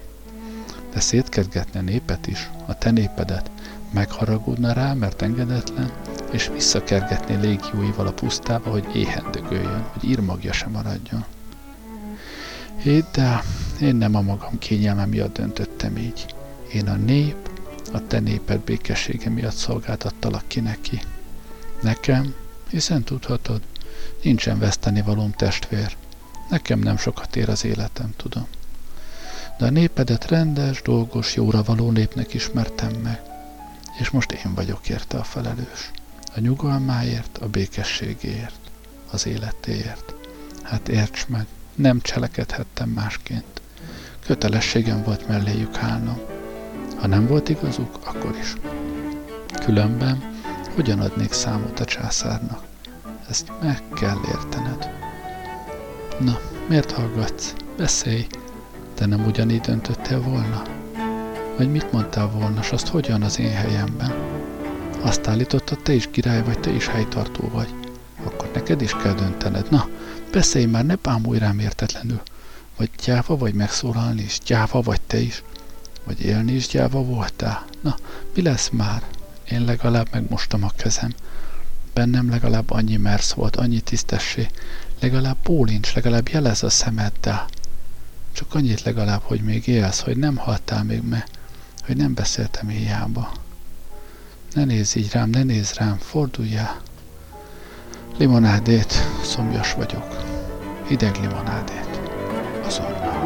De 0.94 1.00
szétkedgetni 1.00 1.80
a 1.80 1.82
népet 1.82 2.28
is, 2.28 2.50
a 2.66 2.78
te 2.78 2.92
népedet, 2.92 3.52
megharagudna 3.92 4.74
rá, 4.74 4.94
mert 4.94 5.22
engedetlen, 5.22 5.92
és 6.32 6.50
visszakergetni 6.54 7.36
légióival 7.36 8.08
a 8.08 8.12
pusztába, 8.12 8.70
hogy 8.70 8.96
éhen 8.96 9.32
dögöljön, 9.32 9.86
hogy 9.94 10.10
írmagja 10.10 10.54
sem 10.54 10.72
maradjon. 10.72 11.26
Hidd 12.78 13.20
el, 13.20 13.42
én 13.82 13.96
nem 13.96 14.16
a 14.16 14.22
magam 14.22 14.58
kényelme 14.60 15.06
miatt 15.06 15.34
döntöttem 15.34 15.98
így. 15.98 16.26
Én 16.74 16.88
a 16.88 16.96
nép, 16.96 17.50
a 17.94 18.08
te 18.08 18.20
néped 18.20 18.60
békessége 18.60 19.30
miatt 19.30 19.56
szolgáltattalak 19.56 20.44
ki 20.48 20.60
neki. 20.60 21.02
Nekem, 21.82 22.36
hiszen 22.70 23.04
tudhatod, 23.04 23.62
nincsen 24.24 24.60
veszteni 24.60 25.02
valóm 25.02 25.32
testvér. 25.32 25.96
Nekem 26.50 26.80
nem 26.80 26.98
sokat 26.98 27.36
ér 27.36 27.50
az 27.50 27.66
életem, 27.66 28.14
tudom. 28.18 28.48
De 29.58 29.66
a 29.66 29.70
népedet 29.70 30.26
rendes, 30.26 30.82
dolgos, 30.82 31.36
jóra 31.36 31.64
való 31.64 31.92
népnek 31.92 32.34
ismertem 32.34 32.94
meg, 32.94 33.22
és 34.00 34.10
most 34.10 34.32
én 34.32 34.54
vagyok 34.54 34.90
érte 34.90 35.18
a 35.18 35.24
felelős 35.24 35.92
a 36.36 36.40
nyugalmáért, 36.40 37.38
a 37.38 37.48
békességéért, 37.48 38.60
az 39.12 39.26
életéért. 39.26 40.14
Hát 40.64 40.88
érts 40.88 41.28
meg, 41.28 41.46
nem 41.76 42.02
cselekedhettem 42.02 42.90
másként. 42.90 43.62
Kötelességem 44.26 45.04
volt 45.04 45.28
melléjük 45.28 45.78
állnom. 45.78 46.20
Ha 46.96 47.08
nem 47.08 47.28
volt 47.28 47.50
igazuk, 47.50 48.00
akkor 48.04 48.38
is. 48.42 48.54
Különben 49.66 50.35
hogyan 50.76 51.00
adnék 51.00 51.32
számot 51.32 51.80
a 51.80 51.86
császárnak? 51.86 52.64
Ezt 53.30 53.52
meg 53.62 53.84
kell 53.94 54.18
értened. 54.28 54.90
Na, 56.20 56.40
miért 56.68 56.92
hallgatsz? 56.92 57.54
Beszélj! 57.78 58.28
De 58.98 59.06
nem 59.06 59.26
ugyanígy 59.26 59.62
döntöttél 59.62 60.22
volna? 60.22 60.62
Vagy 61.58 61.72
mit 61.72 61.92
mondtál 61.92 62.28
volna, 62.28 62.62
s 62.62 62.72
azt 62.72 62.88
hogyan 62.88 63.22
az 63.22 63.40
én 63.40 63.54
helyemben? 63.54 64.14
Azt 65.02 65.28
állítottad, 65.28 65.80
te 65.80 65.94
is 65.94 66.08
király 66.12 66.44
vagy, 66.44 66.60
te 66.60 66.72
is 66.72 66.88
helytartó 66.88 67.50
vagy. 67.54 67.74
Akkor 68.24 68.50
neked 68.54 68.82
is 68.82 68.92
kell 68.92 69.14
döntened. 69.14 69.70
Na, 69.70 69.90
beszélj 70.32 70.66
már, 70.66 70.86
ne 70.86 70.96
bámulj 70.96 71.40
rám 71.40 71.60
értetlenül. 71.60 72.22
Vagy 72.78 72.90
gyáva 73.06 73.38
vagy 73.38 73.54
megszólalni 73.54 74.22
is, 74.22 74.40
gyáva 74.46 74.82
vagy 74.82 75.02
te 75.02 75.20
is. 75.20 75.44
Vagy 76.04 76.22
élni 76.22 76.52
is 76.52 76.68
gyáva 76.68 77.04
voltál. 77.04 77.66
Na, 77.82 77.96
mi 78.36 78.42
lesz 78.42 78.70
már? 78.70 79.04
Én 79.50 79.64
legalább 79.64 80.08
megmostam 80.12 80.64
a 80.64 80.72
kezem. 80.78 81.14
Bennem 81.94 82.30
legalább 82.30 82.72
annyi 82.72 82.96
mersz 82.96 83.32
volt, 83.32 83.56
annyi 83.56 83.80
tisztessé. 83.80 84.48
Legalább 85.00 85.38
bólincs, 85.44 85.94
legalább 85.94 86.30
jelez 86.30 86.64
a 86.64 86.70
szemeddel. 86.70 87.46
Csak 88.32 88.54
annyit 88.56 88.82
legalább, 88.84 89.22
hogy 89.22 89.42
még 89.42 89.68
élsz, 89.68 90.00
hogy 90.00 90.18
nem 90.18 90.36
haltál 90.36 90.84
még 90.84 91.02
me, 91.02 91.26
hogy 91.86 91.98
nem 91.98 92.14
beszéltem 92.14 92.68
hiába. 92.68 93.32
Ne 94.54 94.66
nézz 94.66 94.96
így 94.96 95.12
rám, 95.12 95.30
ne 95.30 95.44
nézz 95.44 95.74
rám, 95.74 95.98
forduljál. 95.98 96.82
Limonádét, 98.18 98.94
szomjas 99.24 99.74
vagyok. 99.74 100.24
Hideg 100.88 101.16
limonádét. 101.22 102.00
Azonnal. 102.66 103.26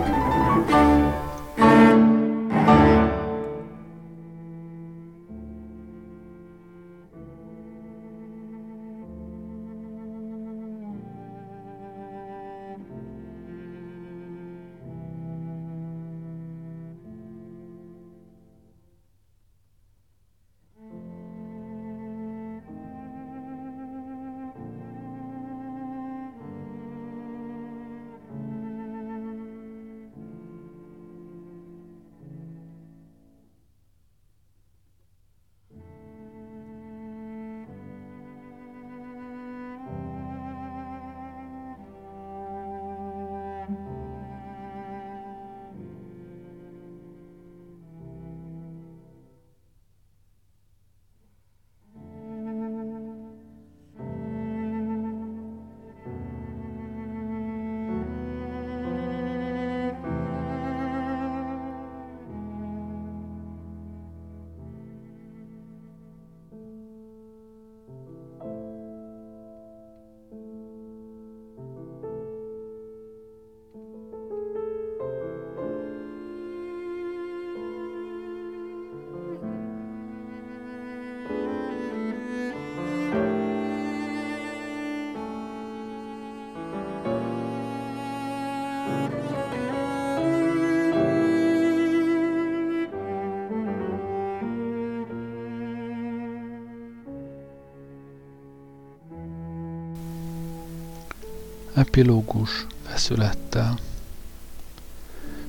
Epilógus 101.80 102.66
feszülettel. 102.88 103.80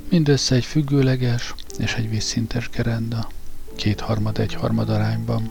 Mindössze 0.08 0.54
egy 0.54 0.64
függőleges 0.64 1.54
és 1.78 1.94
egy 1.94 2.10
vízszintes 2.10 2.68
gerenda, 2.68 3.28
kétharmad 3.76 4.38
egy 4.38 4.54
harmad 4.54 4.88
arányban, 4.88 5.50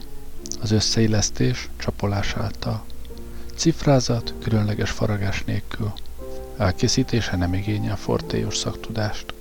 az 0.60 0.70
összeillesztés 0.70 1.68
csapolás 1.76 2.34
által. 2.34 2.84
Cifrázat 3.54 4.34
különleges 4.42 4.90
faragás 4.90 5.44
nélkül. 5.44 5.92
Elkészítése 6.56 7.36
nem 7.36 7.54
igényel 7.54 7.96
fortélyos 7.96 8.56
szaktudást. 8.56 9.34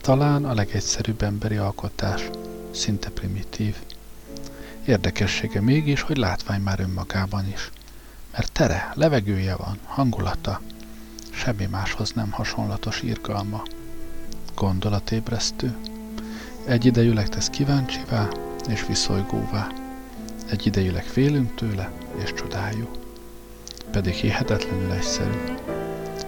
Talán 0.00 0.44
a 0.44 0.54
legegyszerűbb 0.54 1.22
emberi 1.22 1.56
alkotás, 1.56 2.30
szinte 2.70 3.10
primitív. 3.10 3.76
Érdekessége 4.86 5.60
mégis, 5.60 6.00
hogy 6.00 6.16
látvány 6.16 6.60
már 6.60 6.80
önmagában 6.80 7.46
is– 7.52 7.70
mert 8.36 8.52
tere, 8.52 8.92
levegője 8.94 9.56
van, 9.56 9.78
hangulata, 9.84 10.60
semmi 11.30 11.66
máshoz 11.70 12.12
nem 12.12 12.30
hasonlatos 12.30 13.02
irgalma. 13.02 13.62
Gondolatébresztő. 14.54 15.76
Egyidejűleg 16.66 17.28
tesz 17.28 17.48
kíváncsivá 17.48 18.28
és 18.68 18.86
viszolygóvá. 18.86 19.68
Egyidejűleg 20.50 21.04
félünk 21.04 21.54
tőle 21.54 21.90
és 22.22 22.32
csodáljuk. 22.32 22.98
Pedig 23.90 24.12
hihetetlenül 24.12 24.92
egyszerű. 24.92 25.38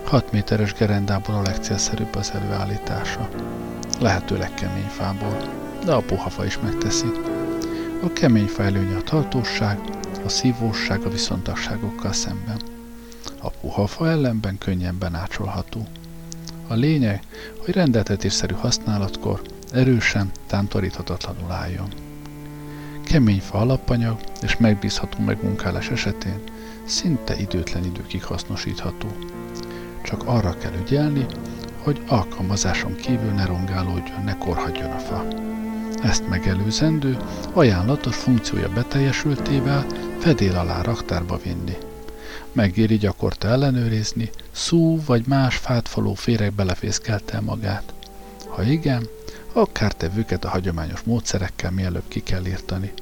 6 0.05 0.33
méteres 0.33 0.73
gerendából 0.73 1.35
a 1.35 1.43
legcélszerűbb 1.43 2.15
az 2.15 2.33
előállítása. 2.33 3.29
Lehetőleg 4.01 4.55
kemény 4.55 4.89
fából, 4.89 5.37
de 5.85 5.93
a 5.93 6.01
puhafa 6.01 6.45
is 6.45 6.59
megteszi. 6.59 7.11
A 8.03 8.13
kemény 8.13 8.47
fa 8.47 8.63
előnye 8.63 8.97
a 8.97 9.03
tartóság, 9.03 9.79
a 10.27 10.29
szívóság 10.29 11.05
a 11.05 11.11
viszontagságokkal 11.11 12.13
szemben. 12.13 12.61
A 13.41 13.51
puha 13.51 13.87
fa 13.87 14.09
ellenben 14.09 14.59
könnyen 14.59 14.99
benácsolható. 14.99 15.87
A 16.67 16.75
lényeg, 16.75 17.23
hogy 17.65 17.75
rendeltetésszerű 17.75 18.55
használatkor 18.55 19.43
erősen, 19.73 20.31
tántoríthatatlanul 20.47 21.51
álljon. 21.51 21.89
Kemény 23.05 23.41
fa 23.41 23.59
alapanyag 23.59 24.21
és 24.43 24.57
megbízható 24.57 25.19
megmunkálás 25.25 25.89
esetén 25.89 26.41
szinte 26.85 27.37
időtlen 27.37 27.85
időkig 27.85 28.25
hasznosítható. 28.25 29.09
Csak 30.03 30.23
arra 30.25 30.59
kell 30.59 30.73
ügyelni, 30.83 31.27
hogy 31.83 32.03
alkalmazáson 32.07 32.95
kívül 32.95 33.31
ne 33.31 33.45
rongálódjon, 33.45 34.25
ne 34.25 34.39
korhadjon 34.39 34.91
a 34.91 34.99
fa. 34.99 35.25
Ezt 36.03 36.29
megelőzendő, 36.29 37.17
ajánlatos 37.53 38.17
funkciója 38.17 38.69
beteljesültével 38.69 39.87
fedél 40.19 40.57
alá 40.57 40.83
raktárba 40.83 41.39
vinni. 41.43 41.77
Megéri 42.53 42.97
gyakorta 42.97 43.49
ellenőrizni, 43.49 44.31
szú 44.51 45.05
vagy 45.05 45.27
más 45.27 45.57
fátfaló 45.57 46.15
féreg 46.15 46.53
belefészkelte 46.53 47.41
magát. 47.41 47.95
Ha 48.49 48.63
igen, 48.63 49.09
akár 49.53 49.93
tevőket 49.93 50.45
a 50.45 50.49
hagyományos 50.49 51.01
módszerekkel 51.01 51.71
mielőbb 51.71 52.09
ki 52.09 52.23
kell 52.23 52.47
írtani. 52.47 52.93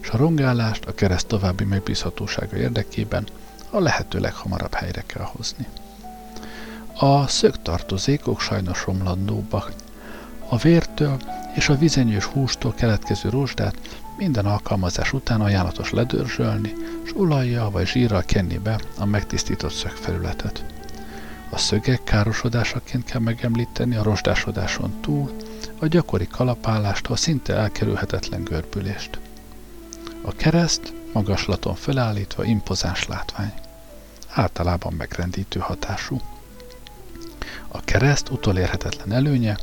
S 0.00 0.08
a 0.08 0.16
rongálást 0.16 0.84
a 0.84 0.94
kereszt 0.94 1.26
további 1.26 1.64
megbízhatósága 1.64 2.56
érdekében 2.56 3.26
a 3.70 3.78
lehető 3.78 4.18
leghamarabb 4.18 4.74
helyre 4.74 5.02
kell 5.06 5.24
hozni. 5.24 5.66
A 6.98 7.26
szögtartozékok 7.26 8.40
sajnos 8.40 8.84
romlandóbbak. 8.84 9.72
A 10.48 10.56
vértől 10.56 11.16
és 11.54 11.68
a 11.68 11.76
vizenyős 11.76 12.24
hústól 12.24 12.74
keletkező 12.74 13.28
rozsdát 13.28 13.76
minden 14.16 14.46
alkalmazás 14.46 15.12
után 15.12 15.40
ajánlatos 15.40 15.90
ledörzsölni, 15.90 16.72
és 17.04 17.16
olajjal 17.16 17.70
vagy 17.70 17.86
zsírral 17.86 18.22
kenni 18.22 18.58
be 18.58 18.80
a 18.98 19.04
megtisztított 19.04 19.72
szögfelületet. 19.72 20.64
A 21.50 21.58
szögek 21.58 22.04
károsodásaként 22.04 23.04
kell 23.04 23.20
megemlíteni 23.20 23.96
a 23.96 24.02
rozsdásodáson 24.02 25.00
túl 25.00 25.36
a 25.78 25.86
gyakori 25.86 26.26
kalapálástól 26.26 27.16
szinte 27.16 27.54
elkerülhetetlen 27.54 28.44
görbülést. 28.44 29.18
A 30.22 30.32
kereszt 30.32 30.92
magaslaton 31.12 31.74
felállítva 31.74 32.44
impozáns 32.44 33.06
látvány. 33.06 33.52
Általában 34.28 34.92
megrendítő 34.92 35.60
hatású. 35.60 36.20
A 37.68 37.80
kereszt 37.80 38.28
utolérhetetlen 38.28 39.12
előnye, 39.12 39.56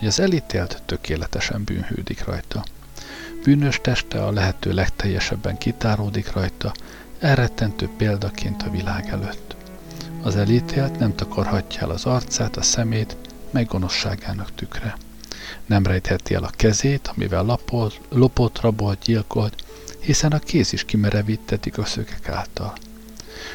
hogy 0.00 0.08
az 0.08 0.20
elítélt 0.20 0.82
tökéletesen 0.86 1.64
bűnhődik 1.64 2.24
rajta. 2.24 2.64
Bűnös 3.44 3.78
teste 3.82 4.24
a 4.24 4.32
lehető 4.32 4.72
legteljesebben 4.72 5.58
kitáródik 5.58 6.32
rajta, 6.32 6.72
elrettentő 7.18 7.88
példaként 7.96 8.62
a 8.62 8.70
világ 8.70 9.08
előtt. 9.08 9.56
Az 10.22 10.36
elítélt 10.36 10.98
nem 10.98 11.14
takarhatja 11.14 11.80
el 11.80 11.90
az 11.90 12.04
arcát, 12.04 12.56
a 12.56 12.62
szemét, 12.62 13.16
meg 13.50 13.66
gonoszságának 13.66 14.54
tükre. 14.54 14.96
Nem 15.66 15.86
rejtheti 15.86 16.34
el 16.34 16.44
a 16.44 16.50
kezét, 16.56 17.10
amivel 17.14 17.44
lapolt, 17.44 18.00
lopott, 18.08 18.60
rabolt, 18.60 18.98
gyilkolt, 18.98 19.64
hiszen 19.98 20.32
a 20.32 20.38
kéz 20.38 20.72
is 20.72 20.84
kimerevítetik 20.84 21.78
a 21.78 21.84
szögek 21.84 22.28
által. 22.28 22.72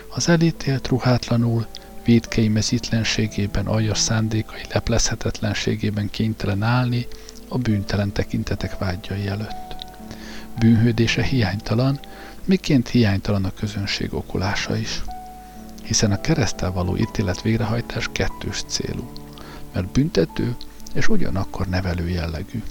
Az 0.10 0.30
elítélt 0.30 0.88
ruhátlanul, 0.88 1.66
védkei 2.06 2.48
mezítlenségében, 2.48 3.66
aljas 3.66 3.98
szándékai 3.98 4.62
leplezhetetlenségében 4.74 6.10
kénytelen 6.10 6.64
állni 6.64 7.08
a 7.48 7.58
bűntelen 7.58 8.12
tekintetek 8.12 8.78
vágyai 8.78 9.28
előtt. 9.28 9.76
Bűnhődése 10.60 11.24
hiánytalan, 11.24 12.00
miként 12.46 12.88
hiánytalan 12.88 13.46
a 13.46 13.54
közönség 13.54 14.14
okulása 14.14 14.78
is. 14.78 15.04
Hiszen 15.84 16.12
a 16.12 16.22
keresztel 16.22 16.72
való 16.72 16.98
ítélet 16.98 17.42
végrehajtás 17.42 18.10
kettős 18.12 18.64
célú, 18.68 19.12
mert 19.74 19.88
büntető 19.88 20.56
és 20.94 21.08
ugyanakkor 21.08 21.68
nevelő 21.68 22.10
jellegű. 22.10 22.64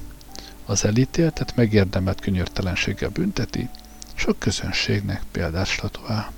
Az 0.66 0.84
elítéltet 0.84 1.56
megérdemelt 1.56 2.20
könyörtelenséggel 2.20 3.08
bünteti, 3.08 3.68
és 4.16 4.24
a 4.24 4.38
közönségnek 4.38 5.22
példát 5.32 5.66
statuál. 5.66 6.32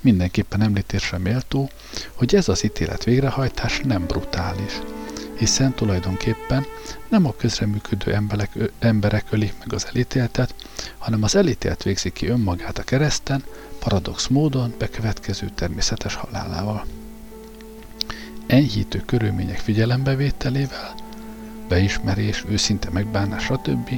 Mindenképpen 0.00 0.62
említésre 0.62 1.18
méltó, 1.18 1.70
hogy 2.14 2.34
ez 2.34 2.48
az 2.48 2.64
ítélet 2.64 3.04
végrehajtás 3.04 3.80
nem 3.84 4.06
brutális, 4.06 4.72
hiszen 5.38 5.74
tulajdonképpen 5.74 6.66
nem 7.08 7.26
a 7.26 7.34
közreműködő 7.36 8.14
emberek, 8.14 8.50
emberek 8.78 9.24
ölik 9.30 9.54
meg 9.58 9.72
az 9.72 9.86
elítéltet, 9.86 10.54
hanem 10.98 11.22
az 11.22 11.36
elítélt 11.36 11.82
végzi 11.82 12.12
ki 12.12 12.26
önmagát 12.26 12.78
a 12.78 12.82
kereszten, 12.82 13.44
paradox 13.78 14.26
módon 14.26 14.74
bekövetkező 14.78 15.50
természetes 15.54 16.14
halálával. 16.14 16.86
Enyhítő 18.46 19.02
körülmények 19.06 19.58
figyelembevételével, 19.58 20.94
beismerés, 21.68 22.44
őszinte 22.48 22.90
megbánás, 22.90 23.44
stb. 23.44 23.90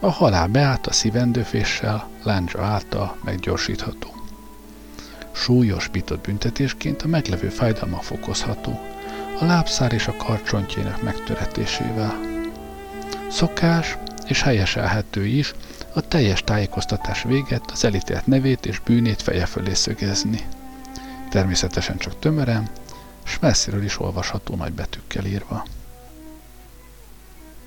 a 0.00 0.10
halál 0.10 0.46
beállt 0.46 0.86
a 0.86 0.92
szívendőféssel, 0.92 2.08
láncsa 2.22 2.62
által 2.62 3.16
meggyorsítható. 3.24 4.13
Súlyosbított 5.34 6.20
büntetésként 6.20 7.02
a 7.02 7.06
meglevő 7.06 7.48
fájdalma 7.48 8.00
fokozható, 8.00 8.80
a 9.40 9.44
lábszár 9.44 9.92
és 9.92 10.06
a 10.06 10.16
karcsontjének 10.16 11.02
megtöretésével. 11.02 12.20
Szokás 13.30 13.96
és 14.26 14.42
helyeselhető 14.42 15.26
is 15.26 15.54
a 15.92 16.00
teljes 16.00 16.42
tájékoztatás 16.42 17.22
véget 17.22 17.70
az 17.70 17.84
elítélt 17.84 18.26
nevét 18.26 18.66
és 18.66 18.78
bűnét 18.78 19.22
feje 19.22 19.46
fölé 19.46 19.74
szögezni. 19.74 20.46
Természetesen 21.30 21.98
csak 21.98 22.18
tömören, 22.18 22.70
s 23.22 23.38
messziről 23.38 23.84
is 23.84 24.00
olvasható 24.00 24.54
nagy 24.54 24.72
betűkkel 24.72 25.24
írva. 25.24 25.66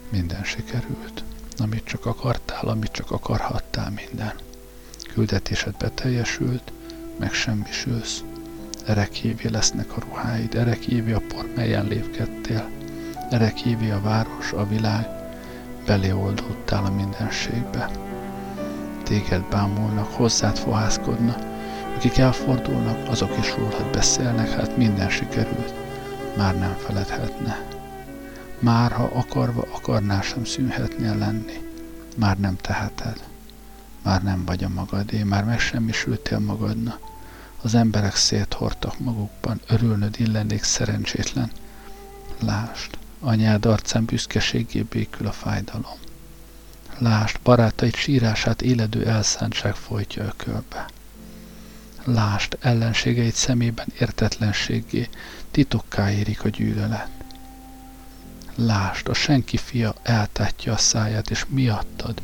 Minden 0.10 0.44
sikerült, 0.44 1.24
amit 1.58 1.84
csak 1.86 2.06
akartál, 2.06 2.68
amit 2.68 2.92
csak 2.92 3.12
akarhattál 3.12 3.90
minden. 3.90 4.34
Küldetésed 5.14 5.76
beteljesült, 5.78 6.72
meg 7.20 7.32
semmisülsz. 7.32 8.24
Erekévé 8.86 9.50
lesznek 9.50 9.98
a 9.98 10.02
ruháid, 10.10 10.56
erekévé 10.56 11.12
a 11.12 11.22
por, 11.28 11.50
melyen 11.56 11.88
lépkedtél. 11.88 12.70
Erekévé 13.30 13.90
a 13.90 14.02
város, 14.02 14.52
a 14.52 14.68
világ, 14.68 15.08
belé 15.86 16.12
oldódtál 16.12 16.86
a 16.86 16.92
mindenségbe. 16.92 17.90
Téged 19.04 19.42
bámulnak, 19.50 20.14
hozzád 20.14 20.58
fohászkodna, 20.58 21.36
akik 21.96 22.18
elfordulnak, 22.18 23.10
azok 23.10 23.38
is 23.40 23.56
rólad 23.56 23.92
beszélnek, 23.92 24.50
hát 24.50 24.78
minden 24.78 25.10
sikerült, 25.10 25.74
már 26.38 26.58
nem 26.58 26.76
feledhetne. 26.78 27.66
Már 28.60 28.92
ha 28.92 29.12
akarva 29.14 29.66
akarnál 29.74 30.22
sem 30.22 30.46
szűnhetnél 30.46 31.18
lenni, 31.18 31.62
már 32.16 32.38
nem 32.38 32.56
teheted. 32.62 33.20
Már 34.08 34.24
nem 34.24 34.46
vagy 34.46 34.64
a 34.64 34.70
magadé, 34.70 35.24
már 35.24 35.44
megsemmisültél 35.44 36.40
magadna. 36.40 37.00
Az 37.62 37.76
emberek 37.76 38.16
széthortak 38.16 39.00
magukban, 39.00 39.62
örülnöd 39.68 40.16
illenék 40.20 40.64
szerencsétlen. 40.64 41.52
Lást, 42.40 42.98
anyád 43.20 43.66
arcán 43.66 44.06
büszkeségé 44.06 44.82
békül 44.82 45.28
a 45.28 45.32
fájdalom. 45.32 45.98
Lást, 46.98 47.40
barátaid 47.44 47.96
sírását 47.96 48.62
éledő 48.62 49.06
elszántság 49.06 49.76
folytja 49.76 50.24
ökölbe. 50.24 50.86
Lást, 52.04 52.58
ellenségeid 52.62 53.34
szemében 53.34 53.88
értetlenségé, 54.00 55.10
titokká 55.52 56.12
érik 56.12 56.44
a 56.44 56.50
gyűlölet. 56.50 57.10
Lást, 58.56 59.08
a 59.08 59.14
senki 59.14 59.58
fia 59.58 59.96
eltátja 60.04 60.74
a 60.74 60.78
száját, 60.78 61.30
és 61.30 61.46
miattad 61.50 62.22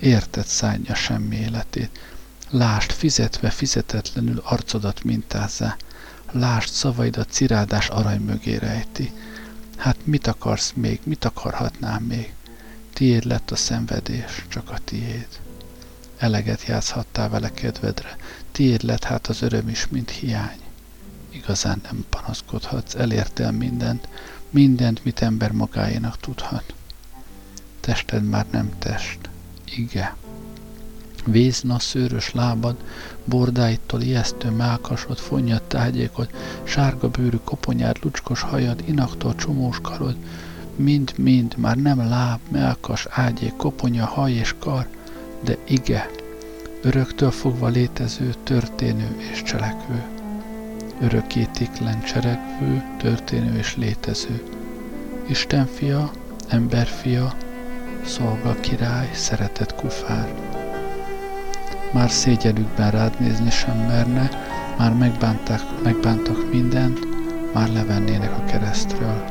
érted 0.00 0.46
szánja 0.46 0.94
semmi 0.94 1.36
életét. 1.36 1.90
Lást, 2.50 2.92
fizetve 2.92 3.50
fizetetlenül 3.50 4.42
arcodat 4.44 5.04
mintázzá. 5.04 5.76
Lást, 6.32 6.72
szavaidat 6.72 7.30
cirádás 7.30 7.88
arany 7.88 8.20
mögé 8.20 8.56
rejti. 8.56 9.12
Hát 9.76 9.96
mit 10.04 10.26
akarsz 10.26 10.72
még, 10.74 11.00
mit 11.02 11.24
akarhatnám 11.24 12.02
még? 12.02 12.34
Tiéd 12.92 13.24
lett 13.24 13.50
a 13.50 13.56
szenvedés, 13.56 14.44
csak 14.48 14.70
a 14.70 14.78
tiéd. 14.84 15.28
Eleget 16.18 16.66
játszhattál 16.66 17.28
vele 17.28 17.50
kedvedre, 17.50 18.16
tiéd 18.52 18.82
lett 18.82 19.04
hát 19.04 19.26
az 19.26 19.42
öröm 19.42 19.68
is, 19.68 19.88
mint 19.88 20.10
hiány. 20.10 20.60
Igazán 21.30 21.80
nem 21.82 22.04
panaszkodhatsz, 22.10 22.94
elértél 22.94 23.50
mindent, 23.50 24.08
mindent, 24.50 25.04
mit 25.04 25.22
ember 25.22 25.52
magáénak 25.52 26.20
tudhat. 26.20 26.74
Tested 27.80 28.24
már 28.24 28.46
nem 28.50 28.78
test, 28.78 29.18
ige. 29.76 30.16
Vézna 31.24 31.78
szőrös 31.78 32.32
lábad, 32.32 32.76
bordáitól 33.24 34.00
ijesztő 34.00 34.50
mákasod, 34.50 35.18
fonnyad 35.18 35.62
tágyékod, 35.62 36.28
sárga 36.64 37.08
bőrű 37.08 37.36
koponyád, 37.44 37.96
lucskos 38.02 38.40
hajad, 38.40 38.82
inaktól 38.86 39.34
csomós 39.34 39.78
karod, 39.82 40.16
mind-mind 40.76 41.54
már 41.56 41.76
nem 41.76 42.08
láb, 42.08 42.40
melkas, 42.48 43.06
ágyék, 43.10 43.56
koponya, 43.56 44.06
haj 44.06 44.32
és 44.32 44.54
kar, 44.58 44.88
de 45.44 45.56
ige, 45.68 46.10
öröktől 46.82 47.30
fogva 47.30 47.68
létező, 47.68 48.34
történő 48.42 49.16
és 49.32 49.42
cselekvő. 49.42 50.02
Örökítiklen 51.00 52.02
cselekvő, 52.02 52.82
történő 52.98 53.58
és 53.58 53.76
létező. 53.76 54.42
Isten 55.28 55.66
fia, 55.66 56.10
ember 56.48 56.86
fia, 56.86 57.34
szolga 58.06 58.54
király, 58.60 59.10
szeretett 59.12 59.74
kufár. 59.74 60.34
Már 61.92 62.10
szégyenükben 62.10 62.90
rád 62.90 63.20
nézni 63.20 63.50
sem 63.50 63.76
merne, 63.76 64.30
már 64.78 64.92
megbánták, 64.92 65.60
megbántak 65.82 66.52
mindent, 66.52 66.98
már 67.52 67.68
levennének 67.68 68.32
a 68.38 68.44
keresztről. 68.44 69.24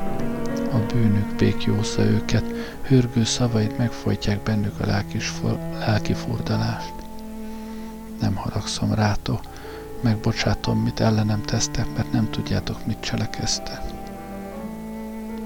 A 0.72 0.78
bűnük 0.94 1.36
békjósza 1.36 2.02
őket, 2.02 2.46
hörgő 2.82 3.24
szavaid 3.24 3.78
megfojtják 3.78 4.44
bennük 4.44 4.80
a 4.80 4.86
lelkis, 4.86 5.34
lelki 5.80 6.14
furdalást. 6.14 6.94
Nem 8.22 8.36
haragszom 8.36 8.94
rátok, 8.94 9.40
megbocsátom, 10.02 10.80
mit 10.80 11.00
ellenem 11.00 11.42
tesztek, 11.42 11.86
mert 11.96 12.12
nem 12.12 12.30
tudjátok, 12.30 12.86
mit 12.86 13.00
cselekeztek. 13.00 13.82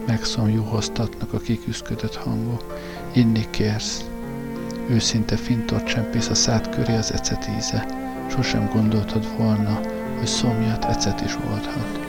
Megszomjúhoztatnak 0.07 1.34
a 1.34 1.39
kiküszködött 1.39 2.15
hangok, 2.15 2.77
Inni 3.14 3.49
kérsz. 3.49 4.05
Őszinte 4.89 5.38
fintort 5.38 5.86
csempész 5.86 6.30
a 6.30 6.36
szád 6.36 6.70
köré 6.70 6.95
az 6.95 7.14
ecet 7.14 7.49
íze. 7.57 7.86
Sosem 8.30 8.70
gondoltad 8.70 9.38
volna, 9.38 9.80
hogy 10.18 10.28
szomjat 10.28 10.86
ecet 10.86 11.22
is 11.22 11.36
oldhat. 11.36 11.99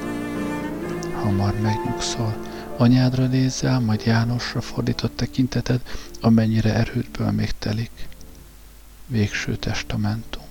Hamar 1.22 1.60
megnyugszol, 1.60 2.36
anyádra 2.76 3.26
nézzel, 3.26 3.80
majd 3.80 4.02
Jánosra 4.04 4.60
fordított 4.60 5.16
tekinteted, 5.16 5.80
amennyire 6.20 6.74
erődből 6.74 7.30
még 7.30 7.52
telik. 7.58 8.08
Végső 9.06 9.56
testamentum. 9.56 10.42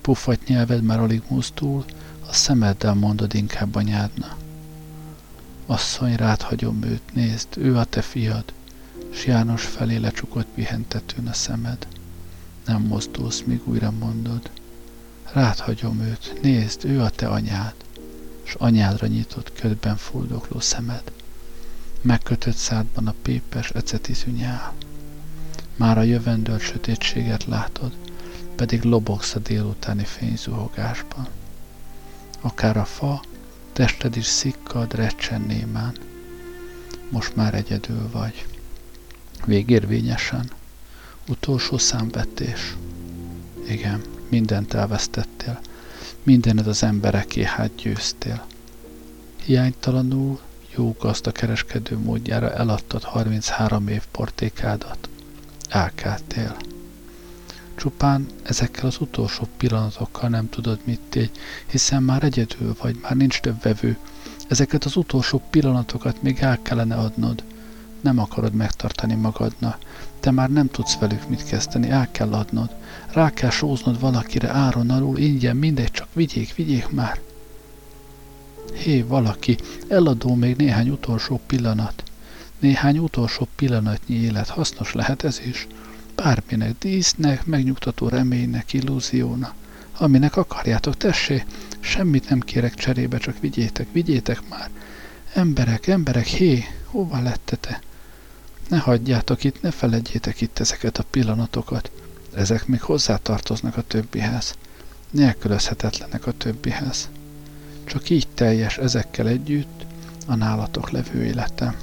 Puffat 0.00 0.46
nyelved 0.46 0.82
már 0.82 1.00
alig 1.00 1.22
mozdul, 1.28 1.84
a 2.28 2.32
szemeddel 2.32 2.94
mondod 2.94 3.34
inkább 3.34 3.74
anyádna. 3.74 4.36
Asszony, 5.66 6.14
rád 6.14 6.42
hagyom 6.42 6.82
őt, 6.82 7.14
nézd, 7.14 7.48
ő 7.56 7.76
a 7.76 7.84
te 7.84 8.02
fiad, 8.02 8.44
s 9.10 9.26
János 9.26 9.64
felé 9.64 9.96
lecsukott 9.96 10.46
pihentetőn 10.54 11.26
a 11.26 11.32
szemed. 11.32 11.86
Nem 12.66 12.82
mozdulsz, 12.82 13.42
míg 13.42 13.60
újra 13.64 13.90
mondod. 13.90 14.50
Rád 15.32 15.58
hagyom 15.58 16.00
őt, 16.00 16.38
nézd, 16.42 16.84
ő 16.84 17.00
a 17.00 17.10
te 17.10 17.28
anyád, 17.28 17.74
s 18.42 18.54
anyádra 18.54 19.06
nyitott 19.06 19.52
ködben 19.52 19.96
fuldokló 19.96 20.60
szemed. 20.60 21.02
Megkötött 22.00 22.56
szádban 22.56 23.06
a 23.06 23.14
pépes 23.22 23.70
ecetizű 23.70 24.30
nyál. 24.30 24.74
Már 25.76 25.98
a 25.98 26.02
jövendőlt 26.02 26.60
sötétséget 26.60 27.44
látod, 27.44 27.96
pedig 28.56 28.82
lobogsz 28.82 29.34
a 29.34 29.38
délutáni 29.38 30.04
fényzuhogásban. 30.04 31.28
Akár 32.40 32.76
a 32.76 32.84
fa, 32.84 33.22
tested 33.72 34.16
is 34.16 34.26
szikkad, 34.26 34.94
recsen 34.94 35.40
némán. 35.40 35.94
Most 37.10 37.36
már 37.36 37.54
egyedül 37.54 38.08
vagy. 38.12 38.46
Végérvényesen. 39.44 40.50
Utolsó 41.28 41.78
számvetés. 41.78 42.76
Igen, 43.68 44.00
mindent 44.28 44.74
elvesztettél. 44.74 45.60
Mindened 46.22 46.66
az 46.66 46.82
embereké 46.82 47.44
hát 47.44 47.74
győztél. 47.74 48.46
Hiánytalanul 49.44 50.40
jó 50.76 50.96
gazda 51.00 51.32
kereskedő 51.32 51.98
módjára 51.98 52.52
eladtad 52.52 53.02
33 53.02 53.88
év 53.88 54.02
portékádat. 54.10 55.08
Elkeltél. 55.68 56.56
Csupán 57.74 58.26
ezekkel 58.42 58.86
az 58.86 59.00
utolsó 59.00 59.48
pillanatokkal 59.56 60.28
nem 60.28 60.48
tudod 60.48 60.78
mit 60.84 61.00
tégy, 61.08 61.30
hiszen 61.66 62.02
már 62.02 62.22
egyedül 62.22 62.76
vagy, 62.80 62.98
már 63.02 63.16
nincs 63.16 63.40
több 63.40 63.62
vevő. 63.62 63.96
Ezeket 64.48 64.84
az 64.84 64.96
utolsó 64.96 65.42
pillanatokat 65.50 66.22
még 66.22 66.38
el 66.40 66.62
kellene 66.62 66.96
adnod. 66.96 67.42
Nem 68.00 68.18
akarod 68.18 68.54
megtartani 68.54 69.14
magadna. 69.14 69.78
Te 70.20 70.30
már 70.30 70.50
nem 70.50 70.68
tudsz 70.68 70.98
velük 70.98 71.28
mit 71.28 71.44
kezdeni, 71.44 71.90
el 71.90 72.10
kell 72.10 72.32
adnod. 72.32 72.70
Rá 73.12 73.30
kell 73.30 73.50
sóznod 73.50 74.00
valakire 74.00 74.48
áron 74.48 74.90
alul, 74.90 75.18
ingyen, 75.18 75.56
mindegy, 75.56 75.90
csak 75.90 76.08
vigyék, 76.12 76.54
vigyék 76.54 76.88
már. 76.90 77.20
Hé, 78.74 79.02
valaki, 79.02 79.58
eladó 79.88 80.34
még 80.34 80.56
néhány 80.56 80.88
utolsó 80.88 81.40
pillanat. 81.46 82.02
Néhány 82.58 82.98
utolsó 82.98 83.48
pillanatnyi 83.56 84.14
élet 84.14 84.48
hasznos 84.48 84.92
lehet 84.92 85.24
ez 85.24 85.40
is. 85.44 85.66
Bárminek, 86.14 86.78
dísznek, 86.78 87.46
megnyugtató 87.46 88.08
reménynek, 88.08 88.72
illúziónak. 88.72 89.54
Aminek 89.98 90.36
akarjátok, 90.36 90.96
tessé, 90.96 91.44
semmit 91.80 92.28
nem 92.28 92.40
kérek 92.40 92.74
cserébe, 92.74 93.18
csak 93.18 93.40
vigyétek, 93.40 93.86
vigyétek 93.92 94.48
már. 94.48 94.70
Emberek, 95.34 95.86
emberek, 95.86 96.26
hé, 96.26 96.64
hova 96.84 97.20
lettetek? 97.20 97.82
Ne 98.70 98.78
hagyjátok 98.78 99.44
itt, 99.44 99.62
ne 99.62 99.70
feledjétek 99.70 100.40
itt 100.40 100.58
ezeket 100.58 100.98
a 100.98 101.04
pillanatokat. 101.10 101.90
Ezek 102.34 102.66
még 102.66 102.80
hozzátartoznak 102.80 103.76
a 103.76 103.82
többihez. 103.82 104.54
Nélkülözhetetlenek 105.10 106.26
a 106.26 106.32
többihez. 106.32 107.08
Csak 107.84 108.10
így 108.10 108.28
teljes 108.34 108.78
ezekkel 108.78 109.28
együtt 109.28 109.84
a 110.26 110.34
nálatok 110.34 110.90
levő 110.90 111.24
életem. 111.24 111.76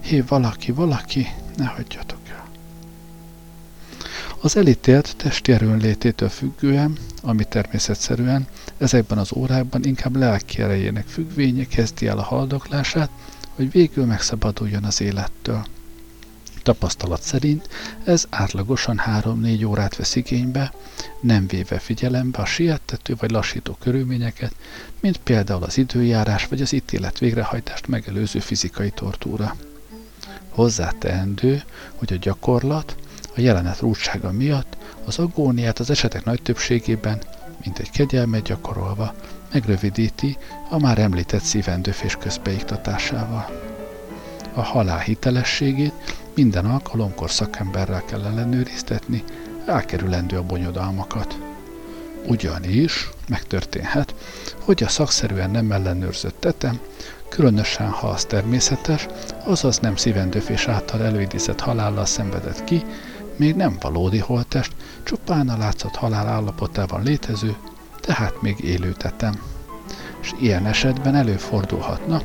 Hé, 0.00 0.20
valaki, 0.20 0.72
valaki, 0.72 1.26
ne 1.56 1.64
hagyjatok 1.64 2.28
el. 2.30 2.48
Az 4.40 4.56
elítélt 4.56 5.16
testi 5.16 5.52
erőnlététől 5.52 6.28
függően, 6.28 6.96
ami 7.22 7.44
természetszerűen 7.44 8.46
ezekben 8.76 9.18
az 9.18 9.32
órákban 9.32 9.84
inkább 9.84 10.16
lelki 10.16 10.62
erejének 10.62 11.06
függvénye 11.06 11.64
kezdi 11.64 12.06
el 12.06 12.18
a 12.18 12.22
haldoklását, 12.22 13.10
hogy 13.54 13.70
végül 13.70 14.04
megszabaduljon 14.04 14.84
az 14.84 15.00
élettől. 15.00 15.64
Tapasztalat 16.68 17.22
szerint 17.22 17.68
ez 18.04 18.24
átlagosan 18.30 19.02
3-4 19.06 19.66
órát 19.66 19.96
vesz 19.96 20.16
igénybe, 20.16 20.72
nem 21.20 21.46
véve 21.46 21.78
figyelembe 21.78 22.38
a 22.38 22.44
siettető 22.44 23.14
vagy 23.18 23.30
lassító 23.30 23.76
körülményeket, 23.80 24.54
mint 25.00 25.16
például 25.16 25.62
az 25.62 25.78
időjárás 25.78 26.46
vagy 26.46 26.62
az 26.62 26.72
ítélet 26.72 27.18
végrehajtást 27.18 27.86
megelőző 27.86 28.38
fizikai 28.38 28.90
tortúra. 28.90 29.56
Hozzáteendő, 30.48 31.62
hogy 31.94 32.12
a 32.12 32.16
gyakorlat 32.16 32.96
a 33.36 33.40
jelenet 33.40 33.80
rúdsága 33.80 34.32
miatt 34.32 34.76
az 35.04 35.18
agóniát 35.18 35.78
az 35.78 35.90
esetek 35.90 36.24
nagy 36.24 36.42
többségében, 36.42 37.22
mint 37.64 37.78
egy 37.78 37.90
kegyelmet 37.90 38.42
gyakorolva, 38.42 39.14
megrövidíti 39.52 40.36
a 40.70 40.78
már 40.78 40.98
említett 40.98 41.42
szívendőfés 41.42 42.16
közbeiktatásával. 42.16 43.50
A 44.52 44.62
halál 44.62 44.98
hitelességét 44.98 45.92
minden 46.38 46.64
alkalomkor 46.64 47.30
szakemberrel 47.30 48.02
kell 48.04 48.24
ellenőriztetni, 48.24 49.24
elkerülendő 49.66 50.36
a 50.36 50.42
bonyodalmakat. 50.42 51.38
Ugyanis 52.26 53.10
megtörténhet, 53.28 54.14
hogy 54.64 54.82
a 54.82 54.88
szakszerűen 54.88 55.50
nem 55.50 55.72
ellenőrzött 55.72 56.40
tetem, 56.40 56.80
különösen 57.28 57.88
ha 57.88 58.08
az 58.08 58.24
természetes, 58.24 59.06
azaz 59.44 59.78
nem 59.78 59.96
szívendőfés 59.96 60.68
által 60.68 61.04
előidézett 61.04 61.60
halállal 61.60 62.06
szenvedett 62.06 62.64
ki, 62.64 62.84
még 63.36 63.54
nem 63.54 63.76
valódi 63.80 64.18
holtest, 64.18 64.72
csupán 65.02 65.48
a 65.48 65.56
látszat 65.56 65.96
halál 65.96 66.26
állapotában 66.26 67.02
létező, 67.02 67.56
tehát 68.00 68.42
még 68.42 68.60
élő 68.60 68.92
tetem. 68.92 69.40
És 70.20 70.32
ilyen 70.40 70.66
esetben 70.66 71.14
előfordulhatna, 71.14 72.22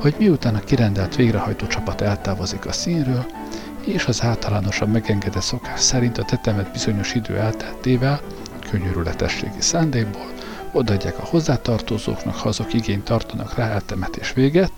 hogy 0.00 0.14
miután 0.18 0.54
a 0.54 0.60
kirendelt 0.60 1.16
végrehajtó 1.16 1.66
csapat 1.66 2.00
eltávozik 2.00 2.66
a 2.66 2.72
színről, 2.72 3.26
és 3.84 4.06
az 4.06 4.22
általánosan 4.22 4.88
megengedett 4.88 5.42
szokás 5.42 5.80
szerint 5.80 6.18
a 6.18 6.24
tetemet 6.24 6.72
bizonyos 6.72 7.14
idő 7.14 7.36
elteltével, 7.38 8.20
könyörületességi 8.70 9.60
szándékból, 9.60 10.26
odaadják 10.72 11.18
a 11.18 11.24
hozzátartozóknak, 11.24 12.34
ha 12.34 12.48
azok 12.48 12.74
igényt 12.74 13.04
tartanak 13.04 13.54
rá 13.54 13.68
eltemetés 13.68 14.32
véget, 14.32 14.72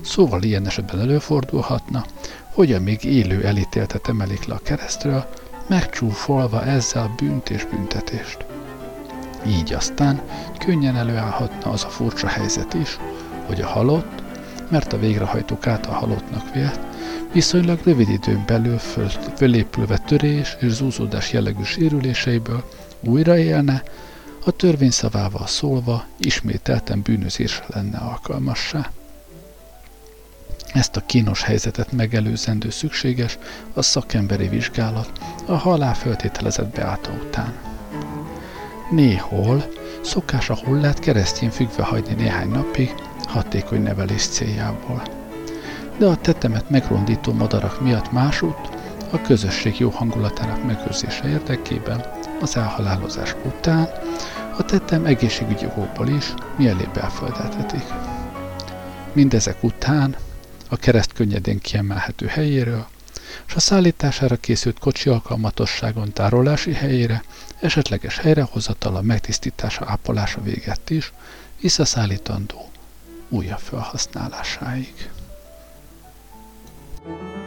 szóval 0.00 0.42
ilyen 0.42 0.66
esetben 0.66 1.00
előfordulhatna, 1.00 2.04
hogy 2.52 2.72
a 2.72 2.80
még 2.80 3.04
élő 3.04 3.44
elítéltet 3.44 4.08
emelik 4.08 4.44
le 4.44 4.54
a 4.54 4.60
keresztről, 4.62 5.26
megcsúfolva 5.66 6.64
ezzel 6.64 7.14
bűnt 7.16 7.50
és 7.50 7.64
büntetést. 7.64 8.44
Így 9.46 9.72
aztán 9.72 10.22
könnyen 10.58 10.96
előállhatna 10.96 11.70
az 11.70 11.84
a 11.84 11.88
furcsa 11.88 12.26
helyzet 12.26 12.74
is, 12.74 12.98
hogy 13.46 13.60
a 13.60 13.66
halott, 13.66 14.23
mert 14.74 14.92
a 14.92 14.98
végrehajtók 14.98 15.66
által 15.66 15.94
halottnak 15.94 16.54
vélt, 16.54 16.80
viszonylag 17.32 17.80
rövid 17.84 18.08
időn 18.08 18.42
belül 18.46 18.78
föl, 18.78 19.08
fölépülve 19.08 19.98
törés 19.98 20.56
és 20.60 20.72
zúzódás 20.72 21.32
jellegű 21.32 21.62
sérüléseiből 21.62 22.64
újra 23.00 23.38
élne, 23.38 23.82
a 24.44 24.50
törvény 24.50 24.90
szavával 24.90 25.46
szólva 25.46 26.04
ismételten 26.18 27.00
bűnözésre 27.02 27.64
lenne 27.68 27.98
alkalmassá. 27.98 28.90
Ezt 30.72 30.96
a 30.96 31.06
kínos 31.06 31.42
helyzetet 31.42 31.92
megelőzendő 31.92 32.70
szükséges 32.70 33.38
a 33.74 33.82
szakemberi 33.82 34.48
vizsgálat 34.48 35.10
a 35.46 35.54
halál 35.54 35.94
föltételezett 35.94 36.74
beállta 36.74 37.10
után. 37.10 37.54
Néhol 38.90 39.64
szokás 40.02 40.50
a 40.50 40.58
hullát 40.64 40.98
keresztjén 40.98 41.50
függve 41.50 41.82
hagyni 41.82 42.14
néhány 42.14 42.48
napig, 42.48 42.94
hatékony 43.34 43.82
nevelés 43.82 44.26
céljából. 44.26 45.02
De 45.98 46.06
a 46.06 46.16
tetemet 46.16 46.70
megrondító 46.70 47.32
madarak 47.32 47.80
miatt 47.80 48.12
másút, 48.12 48.56
a 49.10 49.20
közösség 49.20 49.78
jó 49.78 49.90
hangulatának 49.90 50.66
megőrzése 50.66 51.28
érdekében 51.28 52.04
az 52.40 52.56
elhalálozás 52.56 53.34
után 53.44 53.88
a 54.58 54.64
tettem 54.64 55.04
egészségügyi 55.04 55.64
okokból 55.64 56.08
is 56.08 56.34
mielőbb 56.56 56.96
elföldeltetik. 56.96 57.84
Mindezek 59.12 59.62
után 59.62 60.16
a 60.68 60.76
kereszt 60.76 61.12
könnyedén 61.12 61.58
kiemelhető 61.58 62.26
helyéről, 62.26 62.86
és 63.46 63.54
a 63.54 63.60
szállítására 63.60 64.36
készült 64.36 64.78
kocsi 64.78 65.08
alkalmatosságon 65.08 66.12
tárolási 66.12 66.72
helyére, 66.72 67.22
esetleges 67.60 68.18
helyrehozatala, 68.18 69.02
megtisztítása, 69.02 69.84
ápolása 69.88 70.42
véget 70.42 70.90
is, 70.90 71.12
visszaszállítandó 71.60 72.72
újabb 73.28 73.58
felhasználásáig. 73.58 75.10
hogy 77.04 77.43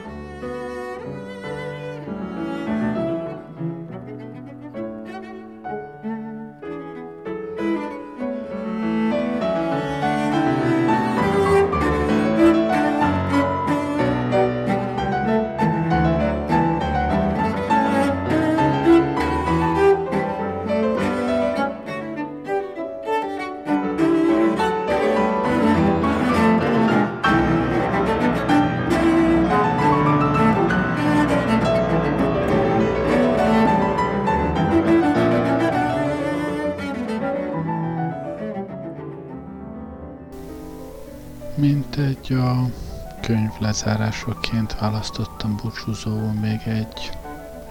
lezárásaként 43.85 44.79
választottam 44.79 45.55
búcsúzóul 45.63 46.31
még 46.31 46.61
egy, 46.65 47.11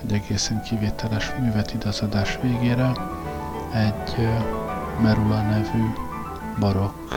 egy 0.02 0.12
egészen 0.12 0.62
kivételes 0.62 1.32
művet 1.38 1.74
idazadás 1.74 2.38
végére, 2.42 2.92
egy 3.72 4.28
Merula 5.02 5.40
nevű 5.40 5.92
barokk, 6.58 7.14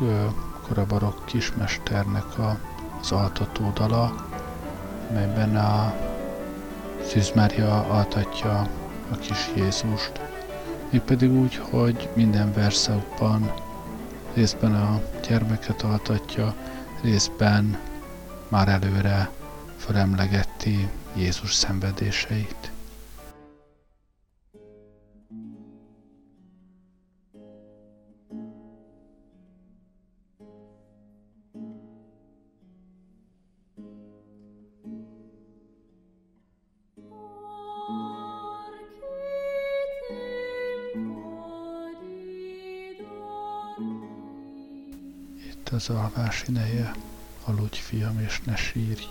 korabarokk 0.67 1.25
kismesternek 1.25 2.37
a, 2.37 2.57
az 3.01 3.11
altató 3.11 3.71
dala, 3.73 4.27
melyben 5.13 5.55
a 5.55 5.93
Szűz 7.07 7.31
Mária 7.35 7.85
altatja 7.89 8.67
a 9.11 9.15
kis 9.19 9.49
Jézust. 9.55 10.11
Mégpedig 10.89 11.31
úgy, 11.31 11.61
hogy 11.69 12.09
minden 12.13 12.53
verszakban 12.53 13.51
részben 14.33 14.75
a 14.75 15.01
gyermeket 15.27 15.81
altatja, 15.81 16.53
részben 17.01 17.77
már 18.49 18.67
előre 18.67 19.29
felemlegeti 19.77 20.89
Jézus 21.15 21.53
szenvedéseit. 21.53 22.71
az 45.79 45.89
alvás 45.89 46.43
ideje, 46.47 46.91
aludj 47.49 47.77
fiam 47.77 48.19
és 48.19 48.41
ne 48.43 48.55
sírj, 48.55 49.03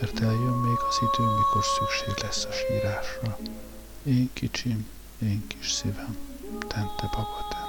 mert 0.00 0.20
eljön 0.20 0.58
még 0.58 0.78
az 0.88 0.98
idő, 1.00 1.24
mikor 1.24 1.64
szükség 1.64 2.24
lesz 2.24 2.44
a 2.44 2.52
sírásra. 2.52 3.38
Én 4.02 4.30
kicsim, 4.32 4.88
én 5.22 5.46
kis 5.46 5.70
szívem, 5.70 6.16
tente 6.68 7.10
baba, 7.12 7.48
Húgy 7.48 7.67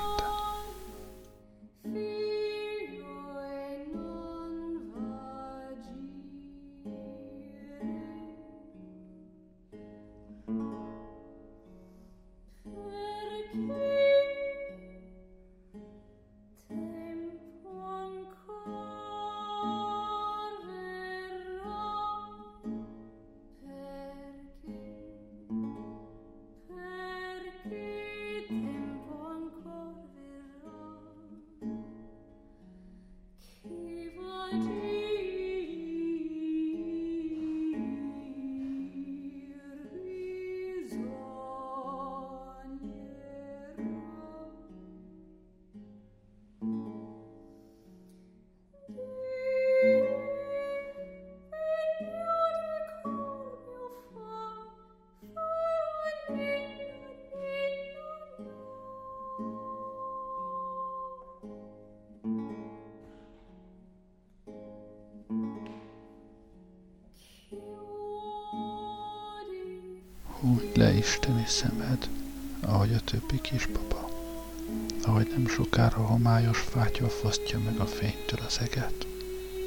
fátya 76.79 77.09
fosztja 77.09 77.59
meg 77.59 77.79
a 77.79 77.85
fénytől 77.85 78.39
az 78.45 78.59
eget. 78.59 79.07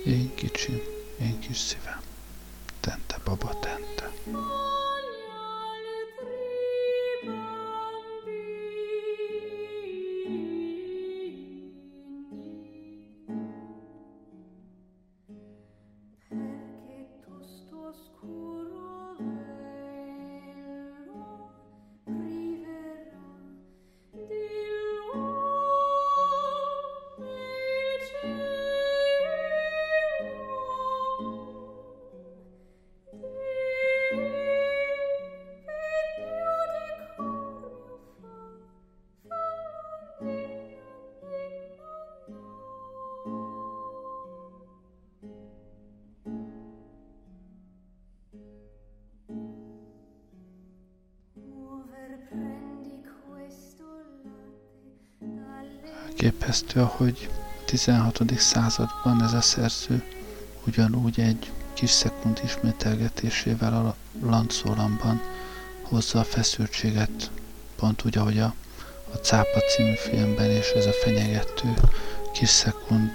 Én 0.04 0.34
kicsim, 0.34 0.80
én 1.20 1.38
kis 1.38 1.56
szívem, 1.56 2.00
tente 2.80 3.16
baba 3.24 3.58
tente. 3.58 4.10
Elképesztő, 56.22 56.80
ahogy 56.80 57.28
a 57.60 57.64
16. 57.64 58.22
században 58.36 59.22
ez 59.22 59.32
a 59.32 59.40
szerző 59.40 60.02
ugyanúgy 60.66 61.20
egy 61.20 61.50
kis 61.72 61.90
szekund 61.90 62.40
ismételgetésével 62.44 63.74
a 63.74 63.96
lancólamban 64.26 65.20
hozza 65.82 66.18
a 66.18 66.24
feszültséget, 66.24 67.30
pont 67.76 68.04
úgy, 68.04 68.18
ahogy 68.18 68.38
a, 68.38 68.54
a 69.12 69.16
Cápa 69.16 69.58
című 69.58 69.94
filmben, 69.94 70.50
és 70.50 70.68
ez 70.70 70.86
a 70.86 70.92
fenyegető 70.92 71.74
kis 72.32 72.48
szekund 72.48 73.12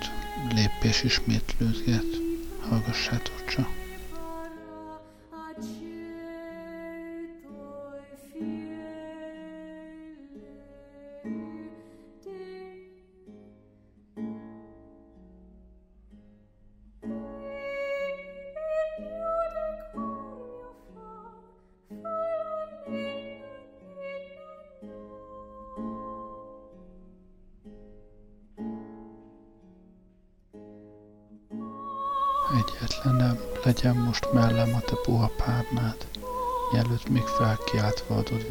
lépés 0.53 1.03
ismétlődget. 1.03 2.05
Hallgassátok 2.69 3.45
csak. 3.49 3.76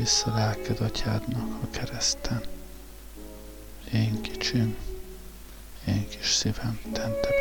Vissza 0.07 0.35
lelked 0.35 0.81
atyádnak 0.81 1.63
a 1.63 1.71
kereszten. 1.71 2.41
Én 3.93 4.21
kicsim, 4.21 4.77
én 5.87 6.09
kis 6.09 6.29
szívem, 6.29 6.81
tente. 6.93 7.36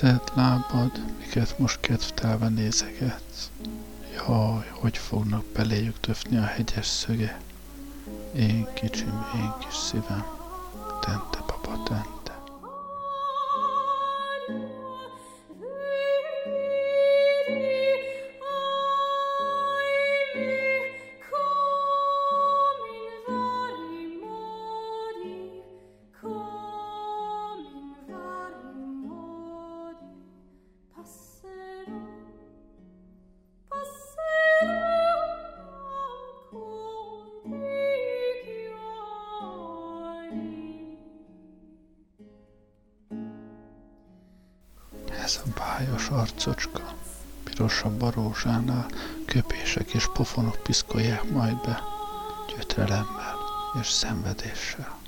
Kezed, 0.00 0.20
lábad, 0.34 0.90
miket 1.18 1.58
most 1.58 1.80
kedvtelve 1.80 2.48
nézegetsz. 2.48 3.50
Jaj, 4.14 4.68
hogy 4.70 4.98
fognak 4.98 5.44
beléjük 5.44 6.00
töfni 6.00 6.36
a 6.36 6.44
hegyes 6.44 6.86
szöge. 6.86 7.40
Én 8.36 8.66
kicsim, 8.74 9.24
én 9.34 9.52
kis 9.58 9.76
szívem, 9.76 10.33
Bájos 45.84 46.08
arcocska, 46.08 46.94
pirosabb 47.44 48.02
a 48.02 48.10
rózsánál, 48.10 48.86
köpések 49.26 49.94
és 49.94 50.08
pofonok 50.12 50.62
piszkolják 50.62 51.30
majd 51.30 51.60
be, 51.60 51.82
gyötrelemmel 52.56 53.36
és 53.80 53.86
szenvedéssel. 53.86 55.03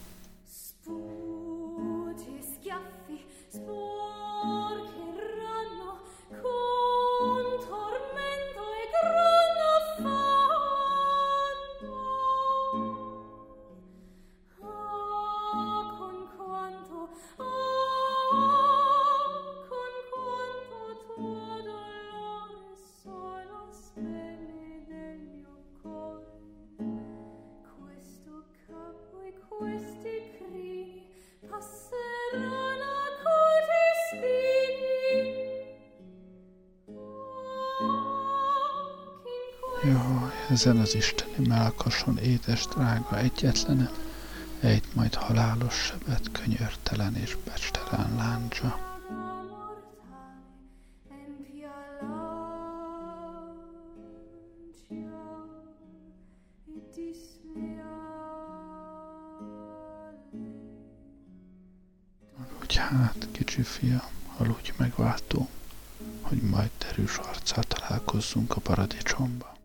Ezen 40.57 40.76
az 40.76 40.94
isteni 40.94 41.46
melkason 41.46 42.18
édes 42.18 42.66
drága 42.66 43.18
egyetlenem, 43.18 43.90
ejt 44.61 44.94
majd 44.94 45.14
halálos 45.14 45.74
sebet, 45.74 46.30
könyörtelen 46.32 47.14
és 47.16 47.36
becstelen 47.44 48.14
láncsa. 48.16 48.78
Hogy 62.59 62.76
hát, 62.76 63.28
kicsi 63.32 63.62
fia, 63.62 64.09
aludj 64.36 64.72
megváltó, 64.76 65.48
hogy 66.20 66.42
majd 66.42 66.70
derűs 66.78 67.16
arccal 67.16 67.62
találkozzunk 67.62 68.57
a 68.57 68.61
paradicsomba. 68.61 69.55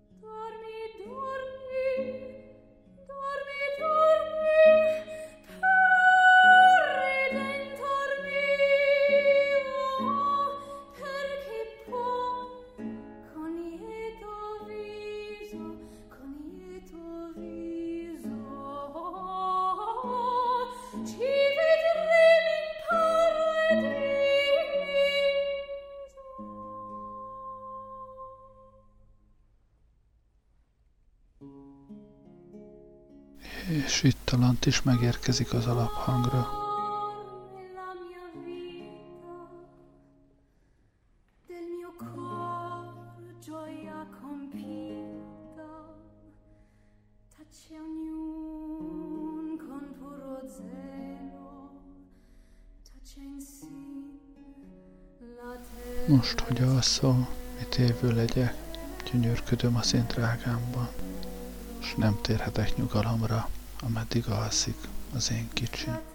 Talant 34.62 34.66
is 34.66 34.82
megérkezik 34.82 35.54
az 35.54 35.66
alaphangra. 35.66 36.60
Most, 56.08 56.40
hogy 56.40 56.62
alszol, 56.62 57.28
mit 57.60 57.78
évő 57.78 58.12
legyek, 58.12 58.56
gyönyörködöm 59.12 59.76
az 59.76 59.94
én 59.94 60.06
drágámban, 60.08 60.90
és 61.80 61.94
nem 61.96 62.20
térhetek 62.22 62.76
nyugalomra 62.78 63.50
ameddig 63.82 64.28
alszik 64.28 64.78
az 65.16 65.32
én 65.32 65.50
kicsim. 65.54 66.11